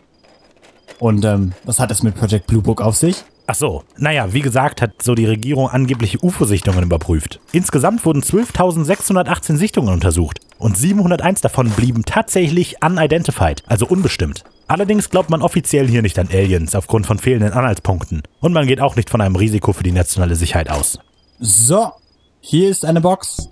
Und 0.99 1.25
ähm, 1.25 1.53
was 1.63 1.79
hat 1.79 1.89
es 1.89 2.03
mit 2.03 2.15
Project 2.15 2.45
Blue 2.45 2.61
Book 2.61 2.81
auf 2.81 2.95
sich? 2.95 3.23
Ach 3.51 3.55
so, 3.55 3.83
naja, 3.97 4.31
wie 4.31 4.39
gesagt, 4.39 4.81
hat 4.81 5.03
so 5.03 5.13
die 5.13 5.25
Regierung 5.25 5.67
angebliche 5.67 6.23
UFO-Sichtungen 6.23 6.83
überprüft. 6.83 7.41
Insgesamt 7.51 8.05
wurden 8.05 8.21
12.618 8.23 9.57
Sichtungen 9.57 9.93
untersucht 9.93 10.39
und 10.57 10.77
701 10.77 11.41
davon 11.41 11.69
blieben 11.69 12.05
tatsächlich 12.05 12.81
unidentified, 12.81 13.61
also 13.67 13.85
unbestimmt. 13.85 14.45
Allerdings 14.67 15.09
glaubt 15.09 15.29
man 15.29 15.41
offiziell 15.41 15.85
hier 15.89 16.01
nicht 16.01 16.17
an 16.17 16.29
Aliens 16.31 16.75
aufgrund 16.75 17.05
von 17.05 17.19
fehlenden 17.19 17.51
Anhaltspunkten 17.51 18.23
und 18.39 18.53
man 18.53 18.67
geht 18.67 18.79
auch 18.79 18.95
nicht 18.95 19.09
von 19.09 19.19
einem 19.19 19.35
Risiko 19.35 19.73
für 19.73 19.83
die 19.83 19.91
nationale 19.91 20.37
Sicherheit 20.37 20.69
aus. 20.69 20.97
So, 21.37 21.91
hier 22.39 22.69
ist 22.69 22.85
eine 22.85 23.01
Box. 23.01 23.49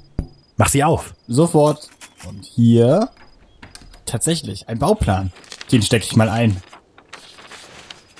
Mach 0.56 0.70
sie 0.70 0.86
auf. 0.86 1.14
Sofort. 1.28 1.90
Und 2.26 2.46
hier 2.46 3.10
tatsächlich 4.06 4.70
ein 4.70 4.80
Bauplan. 4.80 5.34
Den 5.74 5.82
stecke 5.82 6.06
ich 6.06 6.16
mal 6.16 6.30
ein. 6.30 6.56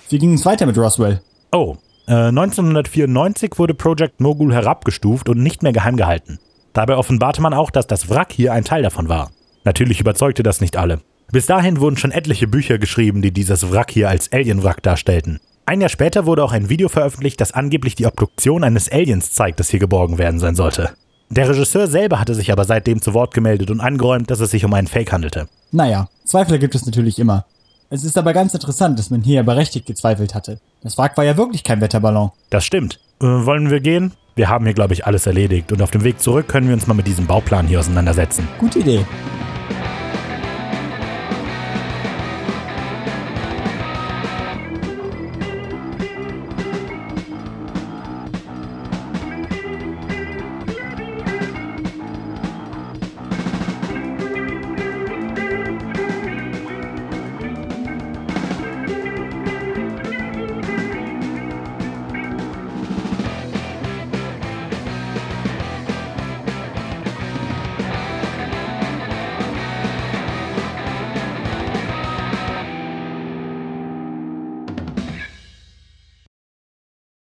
Wie 0.10 0.18
ging 0.18 0.34
es 0.34 0.44
weiter 0.44 0.66
mit 0.66 0.78
Roswell? 0.78 1.22
Oh, 1.52 1.78
äh, 2.08 2.14
1994 2.14 3.58
wurde 3.58 3.74
Project 3.74 4.22
Mogul 4.22 4.54
herabgestuft 4.54 5.30
und 5.30 5.42
nicht 5.42 5.64
mehr 5.64 5.74
geheim 5.74 5.98
gehalten. 5.98 6.40
Dabei 6.74 6.96
offenbarte 6.96 7.42
man 7.42 7.54
auch, 7.54 7.72
dass 7.72 7.88
das 7.88 8.10
Wrack 8.10 8.32
hier 8.32 8.54
ein 8.54 8.64
Teil 8.64 8.84
davon 8.84 9.10
war. 9.10 9.32
Natürlich 9.64 10.00
überzeugte 10.00 10.44
das 10.44 10.62
nicht 10.62 10.78
alle. 10.78 11.02
Bis 11.32 11.48
dahin 11.48 11.80
wurden 11.80 11.98
schon 11.98 12.12
etliche 12.12 12.48
Bücher 12.48 12.78
geschrieben, 12.78 13.22
die 13.22 13.32
dieses 13.32 13.72
Wrack 13.72 13.92
hier 13.92 14.10
als 14.10 14.32
Alien-Wrack 14.32 14.84
darstellten. 14.84 15.40
Ein 15.66 15.82
Jahr 15.82 15.90
später 15.90 16.26
wurde 16.26 16.44
auch 16.44 16.52
ein 16.52 16.70
Video 16.70 16.90
veröffentlicht, 16.90 17.40
das 17.42 17.52
angeblich 17.52 17.96
die 17.96 18.08
Obduktion 18.08 18.64
eines 18.64 18.92
Aliens 18.92 19.32
zeigt, 19.32 19.60
das 19.60 19.70
hier 19.70 19.80
geborgen 19.80 20.18
werden 20.18 20.40
sein 20.40 20.56
sollte. 20.56 20.92
Der 21.30 21.48
Regisseur 21.48 21.88
selber 21.88 22.20
hatte 22.20 22.34
sich 22.34 22.52
aber 22.52 22.66
seitdem 22.66 23.02
zu 23.02 23.14
Wort 23.14 23.36
gemeldet 23.36 23.70
und 23.70 23.80
angeräumt, 23.80 24.32
dass 24.32 24.40
es 24.40 24.50
sich 24.50 24.66
um 24.66 24.74
einen 24.74 24.88
Fake 24.88 25.12
handelte. 25.12 25.48
Naja, 25.72 26.10
Zweifel 26.26 26.58
gibt 26.58 26.74
es 26.74 26.88
natürlich 26.88 27.20
immer. 27.20 27.46
Es 27.92 28.04
ist 28.04 28.18
aber 28.18 28.34
ganz 28.34 28.54
interessant, 28.56 28.98
dass 28.98 29.12
man 29.12 29.22
hier 29.22 29.44
berechtigt 29.44 29.86
gezweifelt 29.86 30.34
hatte. 30.34 30.60
Das 30.82 30.98
Wrack 30.98 31.18
war 31.18 31.26
ja 31.26 31.36
wirklich 31.38 31.64
kein 31.64 31.82
Wetterballon. 31.82 32.32
Das 32.50 32.66
stimmt. 32.66 33.00
Äh, 33.22 33.26
wollen 33.26 33.70
wir 33.70 33.82
gehen? 33.82 34.14
Wir 34.36 34.48
haben 34.48 34.66
hier, 34.66 34.74
glaube 34.74 34.94
ich, 34.94 35.06
alles 35.06 35.26
erledigt 35.26 35.72
und 35.74 35.82
auf 35.82 35.92
dem 35.92 36.04
Weg 36.04 36.22
zurück 36.22 36.48
können 36.48 36.68
wir 36.68 36.74
uns 36.74 36.88
mal 36.88 36.94
mit 36.94 37.08
diesem 37.08 37.28
Bauplan 37.28 37.68
hier 37.68 37.80
auseinandersetzen. 37.80 38.48
Gute 38.58 38.80
Idee. 38.80 39.06